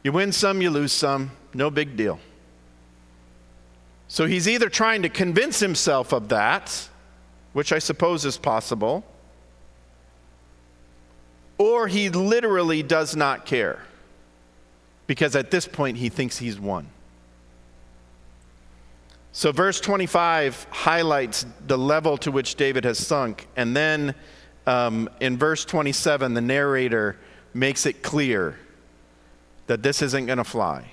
You 0.04 0.12
win 0.12 0.32
some, 0.32 0.62
you 0.62 0.70
lose 0.70 0.92
some, 0.92 1.32
no 1.56 1.72
big 1.72 1.98
deal. 1.98 2.20
So, 4.08 4.28
he's 4.28 4.48
either 4.48 4.70
trying 4.70 5.02
to 5.02 5.10
convince 5.10 5.60
himself 5.60 6.14
of 6.14 6.30
that, 6.30 6.88
which 7.54 7.74
I 7.74 7.80
suppose 7.80 8.24
is 8.24 8.38
possible, 8.38 9.04
or 11.58 11.88
he 11.88 12.10
literally 12.10 12.84
does 12.84 13.16
not 13.16 13.48
care 13.48 13.80
because 15.08 15.36
at 15.36 15.50
this 15.50 15.68
point 15.68 15.98
he 15.98 16.10
thinks 16.10 16.38
he's 16.38 16.60
won. 16.60 16.90
So, 19.32 19.52
verse 19.52 19.80
25 19.80 20.68
highlights 20.72 21.46
the 21.68 21.78
level 21.78 22.18
to 22.18 22.32
which 22.32 22.56
David 22.56 22.86
has 22.86 22.98
sunk. 22.98 23.48
And 23.56 23.76
then 23.76 24.16
um, 24.66 25.10
in 25.20 25.38
verse 25.38 25.64
27, 25.66 26.34
the 26.34 26.42
narrator 26.42 27.18
makes 27.54 27.86
it 27.86 28.02
clear 28.04 28.58
that 29.68 29.84
this 29.84 30.02
isn't 30.02 30.26
going 30.26 30.38
to 30.38 30.44
fly. 30.44 30.92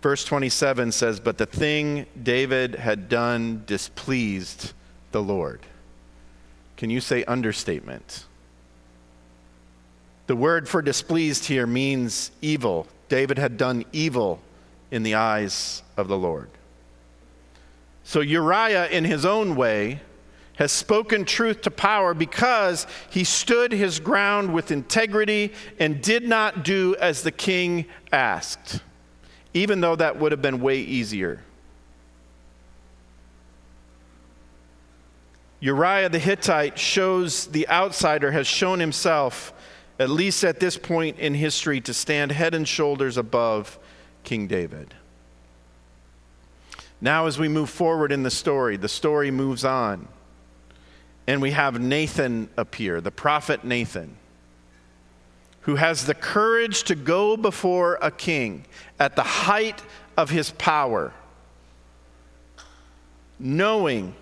Verse 0.00 0.24
27 0.24 0.92
says, 0.92 1.18
But 1.18 1.38
the 1.38 1.46
thing 1.46 2.06
David 2.22 2.76
had 2.76 3.08
done 3.08 3.64
displeased 3.66 4.72
the 5.10 5.22
Lord. 5.22 5.60
Can 6.76 6.90
you 6.90 7.00
say 7.00 7.24
understatement? 7.24 8.24
The 10.28 10.36
word 10.36 10.68
for 10.68 10.82
displeased 10.82 11.46
here 11.46 11.66
means 11.66 12.30
evil. 12.40 12.86
David 13.08 13.38
had 13.38 13.56
done 13.56 13.84
evil 13.92 14.40
in 14.90 15.02
the 15.02 15.14
eyes 15.14 15.82
of 15.96 16.06
the 16.06 16.18
Lord. 16.18 16.50
So 18.08 18.20
Uriah, 18.20 18.86
in 18.86 19.04
his 19.04 19.26
own 19.26 19.54
way, 19.54 20.00
has 20.56 20.72
spoken 20.72 21.26
truth 21.26 21.60
to 21.60 21.70
power 21.70 22.14
because 22.14 22.86
he 23.10 23.22
stood 23.22 23.70
his 23.70 24.00
ground 24.00 24.54
with 24.54 24.70
integrity 24.70 25.52
and 25.78 26.00
did 26.00 26.26
not 26.26 26.64
do 26.64 26.96
as 27.00 27.22
the 27.22 27.30
king 27.30 27.84
asked, 28.10 28.80
even 29.52 29.82
though 29.82 29.94
that 29.94 30.18
would 30.18 30.32
have 30.32 30.40
been 30.40 30.62
way 30.62 30.78
easier. 30.78 31.44
Uriah 35.60 36.08
the 36.08 36.18
Hittite 36.18 36.78
shows 36.78 37.48
the 37.48 37.68
outsider 37.68 38.30
has 38.30 38.46
shown 38.46 38.80
himself, 38.80 39.52
at 39.98 40.08
least 40.08 40.44
at 40.44 40.60
this 40.60 40.78
point 40.78 41.18
in 41.18 41.34
history, 41.34 41.82
to 41.82 41.92
stand 41.92 42.32
head 42.32 42.54
and 42.54 42.66
shoulders 42.66 43.18
above 43.18 43.78
King 44.24 44.46
David. 44.46 44.94
Now, 47.00 47.26
as 47.26 47.38
we 47.38 47.48
move 47.48 47.70
forward 47.70 48.10
in 48.10 48.22
the 48.22 48.30
story, 48.30 48.76
the 48.76 48.88
story 48.88 49.30
moves 49.30 49.64
on. 49.64 50.08
And 51.26 51.40
we 51.42 51.52
have 51.52 51.80
Nathan 51.80 52.48
appear, 52.56 53.00
the 53.00 53.10
prophet 53.10 53.62
Nathan, 53.62 54.16
who 55.62 55.76
has 55.76 56.06
the 56.06 56.14
courage 56.14 56.84
to 56.84 56.94
go 56.94 57.36
before 57.36 57.98
a 58.00 58.10
king 58.10 58.64
at 58.98 59.14
the 59.14 59.22
height 59.22 59.82
of 60.16 60.30
his 60.30 60.50
power, 60.52 61.12
knowing 63.38 64.14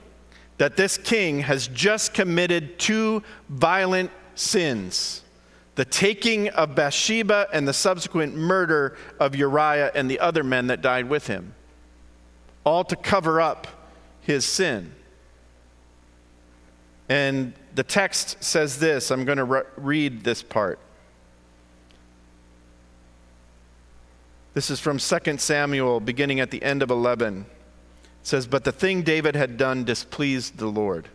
that 0.58 0.76
this 0.76 0.98
king 0.98 1.40
has 1.40 1.68
just 1.68 2.12
committed 2.12 2.78
two 2.78 3.22
violent 3.48 4.10
sins 4.34 5.22
the 5.76 5.84
taking 5.84 6.48
of 6.48 6.74
Bathsheba 6.74 7.48
and 7.52 7.68
the 7.68 7.72
subsequent 7.72 8.34
murder 8.34 8.96
of 9.20 9.36
Uriah 9.36 9.92
and 9.94 10.10
the 10.10 10.18
other 10.20 10.42
men 10.42 10.68
that 10.68 10.80
died 10.80 11.06
with 11.06 11.26
him 11.26 11.54
all 12.66 12.84
to 12.84 12.96
cover 12.96 13.40
up 13.40 13.68
his 14.20 14.44
sin. 14.44 14.92
And 17.08 17.54
the 17.74 17.84
text 17.84 18.42
says 18.42 18.78
this 18.78 19.10
I'm 19.10 19.24
going 19.24 19.38
to 19.38 19.44
re- 19.44 19.62
read 19.76 20.24
this 20.24 20.42
part. 20.42 20.80
This 24.52 24.70
is 24.70 24.80
from 24.80 24.98
2 24.98 25.38
Samuel, 25.38 26.00
beginning 26.00 26.40
at 26.40 26.50
the 26.50 26.62
end 26.62 26.82
of 26.82 26.90
11. 26.90 27.42
It 27.42 28.06
says, 28.22 28.46
But 28.46 28.64
the 28.64 28.72
thing 28.72 29.02
David 29.02 29.36
had 29.36 29.56
done 29.56 29.84
displeased 29.84 30.56
the 30.56 30.66
Lord. 30.66 31.08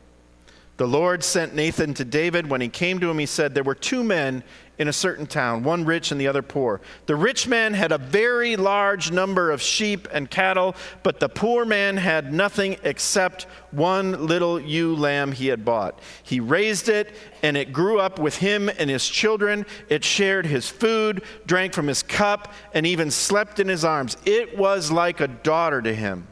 The 0.81 0.87
Lord 0.87 1.23
sent 1.23 1.53
Nathan 1.53 1.93
to 1.93 2.03
David. 2.03 2.49
When 2.49 2.59
he 2.59 2.67
came 2.67 2.97
to 3.01 3.09
him, 3.11 3.19
he 3.19 3.27
said, 3.27 3.53
There 3.53 3.63
were 3.63 3.75
two 3.75 4.03
men 4.03 4.43
in 4.79 4.87
a 4.87 4.93
certain 4.93 5.27
town, 5.27 5.61
one 5.61 5.85
rich 5.85 6.11
and 6.11 6.19
the 6.19 6.27
other 6.27 6.41
poor. 6.41 6.81
The 7.05 7.15
rich 7.15 7.47
man 7.47 7.75
had 7.75 7.91
a 7.91 7.99
very 7.99 8.55
large 8.55 9.11
number 9.11 9.51
of 9.51 9.61
sheep 9.61 10.07
and 10.11 10.27
cattle, 10.27 10.75
but 11.03 11.19
the 11.19 11.29
poor 11.29 11.65
man 11.65 11.97
had 11.97 12.33
nothing 12.33 12.77
except 12.81 13.43
one 13.69 14.25
little 14.25 14.59
ewe 14.59 14.95
lamb 14.95 15.33
he 15.33 15.49
had 15.49 15.63
bought. 15.63 15.99
He 16.23 16.39
raised 16.39 16.89
it, 16.89 17.13
and 17.43 17.55
it 17.55 17.71
grew 17.71 17.99
up 17.99 18.17
with 18.17 18.37
him 18.37 18.67
and 18.79 18.89
his 18.89 19.07
children. 19.07 19.67
It 19.87 20.03
shared 20.03 20.47
his 20.47 20.67
food, 20.67 21.21
drank 21.45 21.73
from 21.73 21.85
his 21.85 22.01
cup, 22.01 22.53
and 22.73 22.87
even 22.87 23.11
slept 23.11 23.59
in 23.59 23.67
his 23.67 23.85
arms. 23.85 24.17
It 24.25 24.57
was 24.57 24.89
like 24.89 25.19
a 25.19 25.27
daughter 25.27 25.79
to 25.83 25.93
him. 25.93 26.27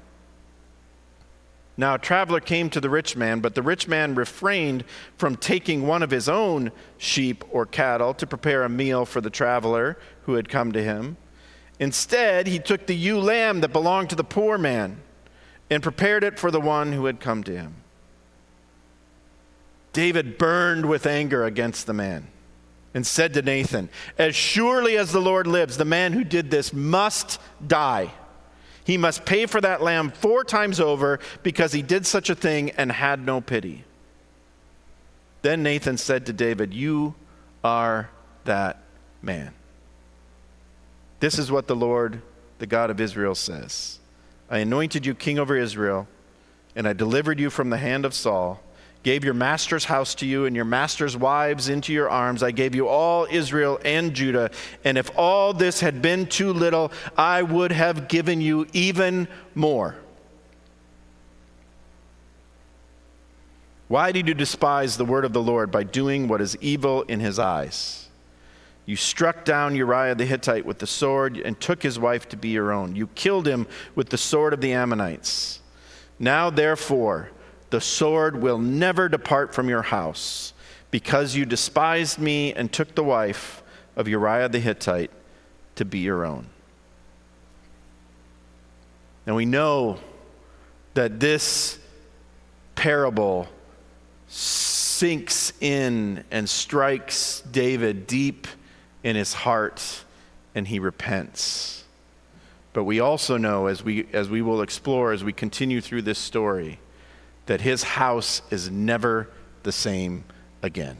Now 1.80 1.96
a 1.96 1.98
traveler 1.98 2.42
came 2.42 2.70
to 2.72 2.82
the 2.82 2.89
rich 2.89 3.15
man, 3.15 3.39
but 3.39 3.56
the 3.56 3.62
rich 3.62 3.88
man 3.88 4.13
refrained 4.13 4.84
from 5.15 5.38
taking 5.38 5.88
one 5.88 6.04
of 6.04 6.12
his 6.12 6.28
own 6.28 6.74
sheep 6.98 7.46
or 7.52 7.65
cattle 7.65 8.13
to 8.15 8.28
prepare 8.28 8.65
a 8.65 8.70
meal 8.70 9.06
for 9.06 9.22
the 9.22 9.30
traveler 9.30 9.98
who 10.24 10.34
had 10.34 10.50
come 10.50 10.74
to 10.74 10.84
him. 10.84 11.15
Instead, 11.80 12.48
he 12.48 12.60
took 12.60 12.86
the 12.86 12.98
ewe 12.98 13.22
lamb 13.22 13.62
that 13.62 13.72
belonged 13.72 14.10
to 14.10 14.18
the 14.18 14.26
poor 14.26 14.58
man 14.58 15.00
and 15.70 15.82
prepared 15.82 16.22
it 16.22 16.38
for 16.38 16.52
the 16.52 16.60
one 16.60 16.92
who 16.92 17.06
had 17.06 17.22
come 17.22 17.46
to 17.46 17.56
him. 17.56 17.76
David 19.94 20.38
burned 20.38 20.86
with 20.86 21.08
anger 21.08 21.46
against 21.46 21.88
the 21.88 21.94
man 21.94 22.28
and 22.94 23.08
said 23.08 23.34
to 23.36 23.42
Nathan, 23.42 23.88
As 24.18 24.36
surely 24.36 24.98
as 24.98 25.13
the 25.13 25.22
Lord 25.22 25.48
lives, 25.48 25.78
the 25.78 25.86
man 25.86 26.12
who 26.12 26.26
did 26.26 26.52
this 26.52 26.74
must 26.74 27.39
die. 27.65 28.12
He 28.89 28.97
must 28.97 29.23
pay 29.23 29.45
for 29.45 29.62
that 29.62 29.84
lamb 29.84 30.10
four 30.10 30.43
times 30.43 30.80
over 30.80 31.19
because 31.43 31.73
he 31.73 31.84
did 31.84 32.08
such 32.08 32.28
a 32.28 32.34
thing 32.34 32.71
and 32.71 32.91
had 32.91 33.23
no 33.23 33.39
pity. 33.39 33.84
Then 35.43 35.62
Nathan 35.62 35.95
said 35.95 36.25
to 36.25 36.34
David, 36.34 36.73
You 36.73 37.13
are 37.63 38.10
that 38.45 38.82
man. 39.21 39.54
This 41.19 41.38
is 41.38 41.52
what 41.52 41.67
the 41.67 41.75
Lord, 41.75 42.23
the 42.58 42.65
God 42.65 42.89
of 42.89 42.99
Israel, 42.99 43.36
says 43.36 43.99
I 44.49 44.58
anointed 44.58 45.06
you 45.06 45.13
king 45.13 45.38
over 45.38 45.56
Israel, 45.56 46.08
and 46.75 46.88
I 46.88 46.93
delivered 46.93 47.39
you 47.39 47.52
from 47.52 47.69
the 47.69 47.78
hand 47.78 48.06
of 48.06 48.15
Saul 48.15 48.60
gave 49.04 49.24
your 49.24 49.34
master's 49.34 49.86
house 49.86 50.16
to 50.16 50.26
you 50.26 50.46
and 50.46 50.56
your 50.56 50.66
master's 50.66 51.16
wives 51.16 51.70
into 51.70 51.94
your 51.94 52.10
arms. 52.10 52.44
I 52.44 52.52
gave 52.52 52.76
you 52.76 52.88
all 52.88 53.28
Israel 53.30 53.80
and 53.86 54.14
Judah. 54.14 54.52
And 54.84 54.98
if 54.98 55.10
all 55.18 55.54
this 55.54 55.80
had 55.80 56.02
been 56.02 56.26
too 56.26 56.52
little, 56.52 56.92
I 57.18 57.42
would 57.42 57.72
have 57.72 58.08
given 58.08 58.42
you 58.42 58.68
even 58.74 59.28
more. 59.56 59.96
Why 63.88 64.12
did 64.12 64.28
you 64.28 64.36
despise 64.36 64.98
the 64.98 65.06
word 65.06 65.26
of 65.26 65.34
the 65.34 65.42
Lord 65.42 65.72
by 65.72 65.84
doing 65.84 66.28
what 66.28 66.42
is 66.42 66.56
evil 66.62 67.02
in 67.04 67.20
his 67.20 67.40
eyes? 67.40 68.08
You 68.86 68.96
struck 68.96 69.46
down 69.46 69.76
Uriah 69.76 70.16
the 70.16 70.26
Hittite 70.26 70.66
with 70.66 70.80
the 70.80 70.88
sword 70.88 71.38
and 71.38 71.60
took 71.60 71.82
his 71.82 71.98
wife 71.98 72.28
to 72.30 72.38
be 72.38 72.50
your 72.50 72.72
own. 72.72 72.96
You 72.96 73.08
killed 73.08 73.48
him 73.48 73.66
with 73.96 74.10
the 74.10 74.18
sword 74.18 74.54
of 74.54 74.62
the 74.62 74.74
Ammonites. 74.74 75.62
Now, 76.20 76.50
therefore, 76.50 77.32
the 77.69 77.82
sword 77.82 78.41
will 78.41 78.58
never 78.58 79.10
depart 79.10 79.53
from 79.53 79.69
your 79.69 79.82
house, 79.84 80.53
because 80.91 81.36
you 81.36 81.45
despised 81.45 82.19
me 82.19 82.53
and 82.53 82.71
took 82.71 82.95
the 82.95 83.03
wife 83.03 83.62
of 83.95 84.08
Uriah 84.08 84.49
the 84.49 84.60
Hittite 84.60 85.12
to 85.75 85.86
be 85.86 85.99
your 85.99 86.25
own. 86.25 86.47
And 89.25 89.36
we 89.36 89.45
know 89.45 89.99
that 90.95 91.19
this 91.19 91.77
parable 92.75 93.47
sinks 94.27 95.53
in 95.62 96.23
and 96.32 96.49
strikes 96.49 97.41
David 97.41 98.08
deep 98.08 98.47
in 99.03 99.15
his 99.15 99.34
heart, 99.34 100.03
and 100.55 100.67
he 100.67 100.79
repents. 100.79 101.84
But 102.73 102.84
we 102.84 102.99
also 102.99 103.38
know, 103.38 103.67
as 103.67 103.84
we, 103.84 104.08
as 104.12 104.29
we 104.29 104.41
will 104.41 104.62
explore 104.62 105.12
as 105.12 105.23
we 105.23 105.34
continue 105.34 105.82
through 105.82 106.01
this 106.01 106.19
story, 106.19 106.79
that 107.50 107.62
his 107.62 107.82
house 107.82 108.44
is 108.52 108.70
never 108.70 109.28
the 109.64 109.72
same 109.72 110.24
again. 110.62 110.96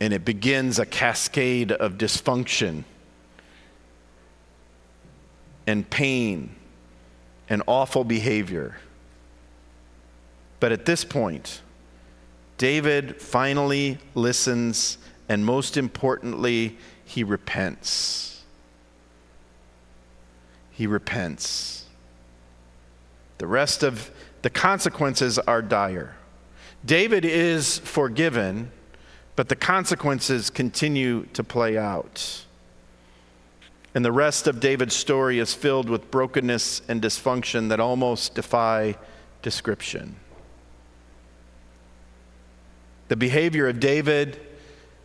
And 0.00 0.12
it 0.12 0.24
begins 0.24 0.80
a 0.80 0.86
cascade 0.86 1.70
of 1.70 1.98
dysfunction 1.98 2.82
and 5.68 5.88
pain 5.88 6.56
and 7.48 7.62
awful 7.68 8.02
behavior. 8.02 8.80
But 10.58 10.72
at 10.72 10.84
this 10.84 11.04
point, 11.04 11.62
David 12.56 13.22
finally 13.22 13.98
listens, 14.16 14.98
and 15.28 15.46
most 15.46 15.76
importantly, 15.76 16.76
he 17.04 17.22
repents. 17.22 18.42
He 20.72 20.88
repents. 20.88 21.77
The 23.38 23.46
rest 23.46 23.82
of 23.82 24.10
the 24.42 24.50
consequences 24.50 25.38
are 25.38 25.62
dire. 25.62 26.16
David 26.84 27.24
is 27.24 27.78
forgiven, 27.78 28.70
but 29.36 29.48
the 29.48 29.56
consequences 29.56 30.50
continue 30.50 31.26
to 31.32 31.42
play 31.42 31.76
out. 31.76 32.44
And 33.94 34.04
the 34.04 34.12
rest 34.12 34.46
of 34.46 34.60
David's 34.60 34.94
story 34.94 35.38
is 35.38 35.54
filled 35.54 35.88
with 35.88 36.10
brokenness 36.10 36.82
and 36.88 37.00
dysfunction 37.00 37.68
that 37.70 37.80
almost 37.80 38.34
defy 38.34 38.96
description. 39.42 40.16
The 43.08 43.16
behavior 43.16 43.68
of 43.68 43.80
David 43.80 44.38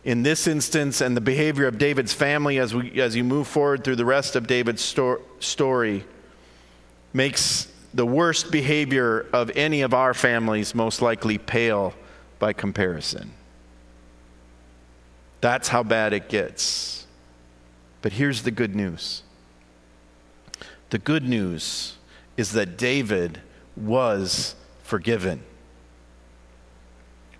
in 0.04 0.22
this 0.22 0.46
instance 0.46 1.00
and 1.00 1.16
the 1.16 1.20
behavior 1.20 1.66
of 1.66 1.78
David's 1.78 2.12
family 2.12 2.58
as, 2.58 2.74
we, 2.74 3.00
as 3.00 3.16
you 3.16 3.24
move 3.24 3.48
forward 3.48 3.82
through 3.82 3.96
the 3.96 4.04
rest 4.04 4.36
of 4.36 4.46
David's 4.46 4.82
sto- 4.82 5.22
story 5.40 6.04
makes 7.14 7.68
the 7.94 8.04
worst 8.04 8.50
behavior 8.50 9.26
of 9.32 9.50
any 9.54 9.82
of 9.82 9.94
our 9.94 10.12
families 10.12 10.74
most 10.74 11.00
likely 11.00 11.38
pale 11.38 11.94
by 12.40 12.52
comparison. 12.52 13.32
That's 15.40 15.68
how 15.68 15.84
bad 15.84 16.12
it 16.12 16.28
gets. 16.28 17.06
But 18.02 18.12
here's 18.12 18.42
the 18.42 18.50
good 18.50 18.74
news 18.74 19.22
the 20.90 20.98
good 20.98 21.24
news 21.24 21.96
is 22.36 22.52
that 22.52 22.76
David 22.76 23.40
was 23.76 24.54
forgiven. 24.82 25.42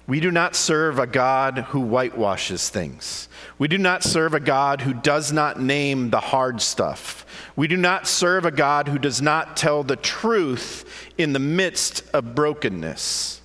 We 0.06 0.20
do 0.20 0.30
not 0.30 0.54
serve 0.54 0.98
a 0.98 1.06
God 1.06 1.58
who 1.68 1.80
whitewashes 1.80 2.68
things. 2.68 3.28
We 3.58 3.68
do 3.68 3.78
not 3.78 4.02
serve 4.02 4.34
a 4.34 4.40
God 4.40 4.82
who 4.82 4.92
does 4.92 5.32
not 5.32 5.60
name 5.60 6.10
the 6.10 6.20
hard 6.20 6.60
stuff. 6.60 7.24
We 7.56 7.68
do 7.68 7.76
not 7.76 8.06
serve 8.06 8.44
a 8.44 8.50
God 8.50 8.88
who 8.88 8.98
does 8.98 9.22
not 9.22 9.56
tell 9.56 9.82
the 9.82 9.96
truth 9.96 10.84
in 11.16 11.32
the 11.32 11.38
midst 11.38 12.02
of 12.12 12.34
brokenness 12.34 13.40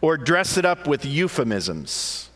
or 0.00 0.16
dress 0.16 0.56
it 0.56 0.64
up 0.64 0.88
with 0.88 1.04
euphemisms. 1.04 2.30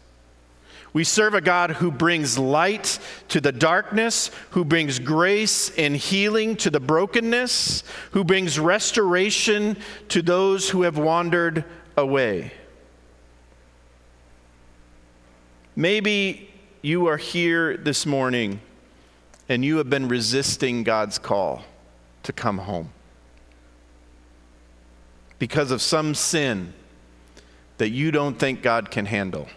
We 0.93 1.03
serve 1.03 1.35
a 1.35 1.41
God 1.41 1.73
who 1.73 1.91
brings 1.91 2.39
light 2.39 2.99
to 3.29 3.41
the 3.41 3.53
darkness, 3.53 4.31
who 4.51 4.65
brings 4.65 4.99
grace 4.99 5.71
and 5.77 5.97
healing 5.97 6.57
to 6.57 6.71
the 6.71 6.81
brokenness, 6.81 7.83
who 8.13 8.25
brings 8.25 8.59
restoration 8.59 9.77
to 10.09 10.23
those 10.23 10.71
who 10.71 10.83
have 10.83 10.97
wandered 10.97 11.65
away. 11.97 12.53
Maybe 15.79 16.51
you 16.81 17.07
are 17.09 17.19
here 17.19 17.77
this 17.77 18.07
morning 18.07 18.61
and 19.47 19.63
you 19.63 19.77
have 19.77 19.91
been 19.91 20.09
resisting 20.09 20.85
God's 20.85 21.19
call 21.19 21.65
to 22.23 22.33
come 22.33 22.57
home 22.59 22.93
because 25.39 25.71
of 25.71 25.83
some 25.83 26.15
sin 26.15 26.73
that 27.77 27.91
you 27.91 28.11
don't 28.11 28.39
think 28.39 28.63
God 28.63 28.91
can 28.91 29.05
handle, 29.05 29.49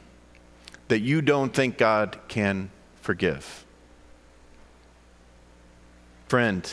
that 0.89 0.99
you 0.99 1.21
don't 1.21 1.53
think 1.53 1.77
God 1.77 2.19
can 2.27 2.69
forgive. 3.01 3.65
Friend, 6.27 6.69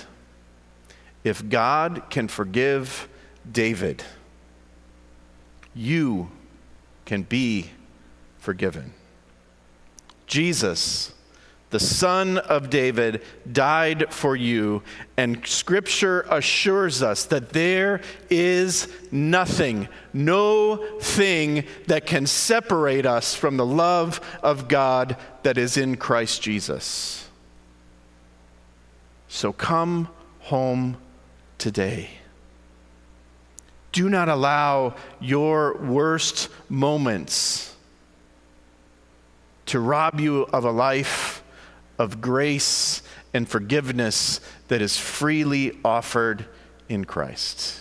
if 1.22 1.48
God 1.48 2.02
can 2.11 2.26
forgive 2.26 3.09
David, 3.50 4.02
you 5.72 6.32
can 7.04 7.22
be 7.22 7.70
forgiven. 8.38 8.92
Jesus, 10.26 11.12
the 11.70 11.80
son 11.80 12.38
of 12.38 12.70
David, 12.70 13.22
died 13.50 14.12
for 14.12 14.36
you, 14.36 14.82
and 15.16 15.46
scripture 15.46 16.22
assures 16.30 17.02
us 17.02 17.24
that 17.26 17.50
there 17.50 18.00
is 18.30 18.88
nothing, 19.10 19.88
no 20.12 20.76
thing 21.00 21.64
that 21.86 22.06
can 22.06 22.26
separate 22.26 23.04
us 23.06 23.34
from 23.34 23.56
the 23.56 23.66
love 23.66 24.20
of 24.42 24.68
God 24.68 25.16
that 25.42 25.58
is 25.58 25.76
in 25.76 25.96
Christ 25.96 26.42
Jesus. 26.42 27.28
So 29.28 29.52
come 29.52 30.08
home 30.40 30.96
today. 31.58 32.10
Do 33.92 34.08
not 34.08 34.28
allow 34.28 34.94
your 35.20 35.76
worst 35.78 36.48
moments 36.68 37.75
to 39.66 39.81
rob 39.81 40.20
you 40.20 40.42
of 40.52 40.64
a 40.64 40.70
life 40.70 41.42
of 41.98 42.20
grace 42.20 43.02
and 43.35 43.48
forgiveness 43.48 44.40
that 44.68 44.81
is 44.81 44.96
freely 44.96 45.79
offered 45.85 46.46
in 46.88 47.05
Christ. 47.05 47.81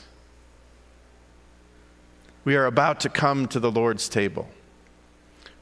We 2.43 2.55
are 2.55 2.65
about 2.65 2.99
to 3.01 3.09
come 3.09 3.47
to 3.47 3.59
the 3.59 3.71
Lord's 3.71 4.07
table. 4.07 4.47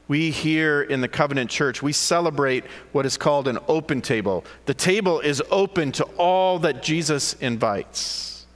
We 0.06 0.30
here 0.30 0.82
in 0.82 1.00
the 1.00 1.08
Covenant 1.08 1.50
Church, 1.50 1.82
we 1.82 1.92
celebrate 1.92 2.64
what 2.92 3.06
is 3.06 3.16
called 3.16 3.48
an 3.48 3.58
open 3.68 4.02
table. 4.02 4.44
The 4.66 4.74
table 4.74 5.20
is 5.20 5.42
open 5.50 5.92
to 5.92 6.04
all 6.18 6.58
that 6.58 6.82
Jesus 6.82 7.32
invites. 7.34 8.46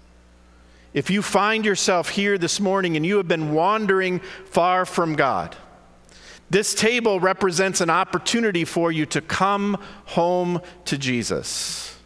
If 0.92 1.11
you 1.11 1.22
find 1.22 1.64
yourself 1.64 2.11
here 2.11 2.37
this 2.37 2.61
morning 2.61 2.96
and 2.96 3.07
you 3.07 3.16
have 3.16 3.28
been 3.28 3.52
wandering 3.52 4.20
far 4.46 4.85
from 4.85 5.14
God, 5.14 5.57
this 6.50 6.74
table 6.74 7.20
represents 7.20 7.80
an 7.80 7.90
opportunity 7.90 8.64
for 8.64 8.90
you 8.90 9.06
to 9.06 9.20
come 9.20 9.76
home 10.06 10.61
to 10.87 10.96
Jesus. 10.96 11.96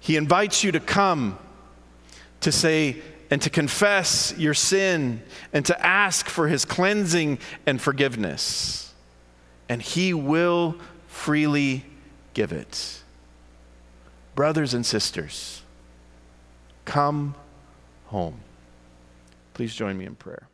He 0.00 0.16
invites 0.16 0.62
you 0.62 0.72
to 0.72 0.80
come 0.80 1.38
to 2.40 2.52
say, 2.52 2.96
and 3.30 3.42
to 3.42 3.50
confess 3.50 4.34
your 4.38 4.54
sin 4.54 5.22
and 5.52 5.64
to 5.66 5.86
ask 5.86 6.26
for 6.28 6.48
his 6.48 6.64
cleansing 6.64 7.38
and 7.66 7.80
forgiveness. 7.80 8.94
And 9.68 9.82
he 9.82 10.14
will 10.14 10.76
freely 11.08 11.84
give 12.32 12.52
it. 12.52 13.02
Brothers 14.34 14.72
and 14.72 14.86
sisters, 14.86 15.62
come 16.84 17.34
home. 18.06 18.40
Please 19.52 19.74
join 19.74 19.98
me 19.98 20.06
in 20.06 20.14
prayer. 20.14 20.47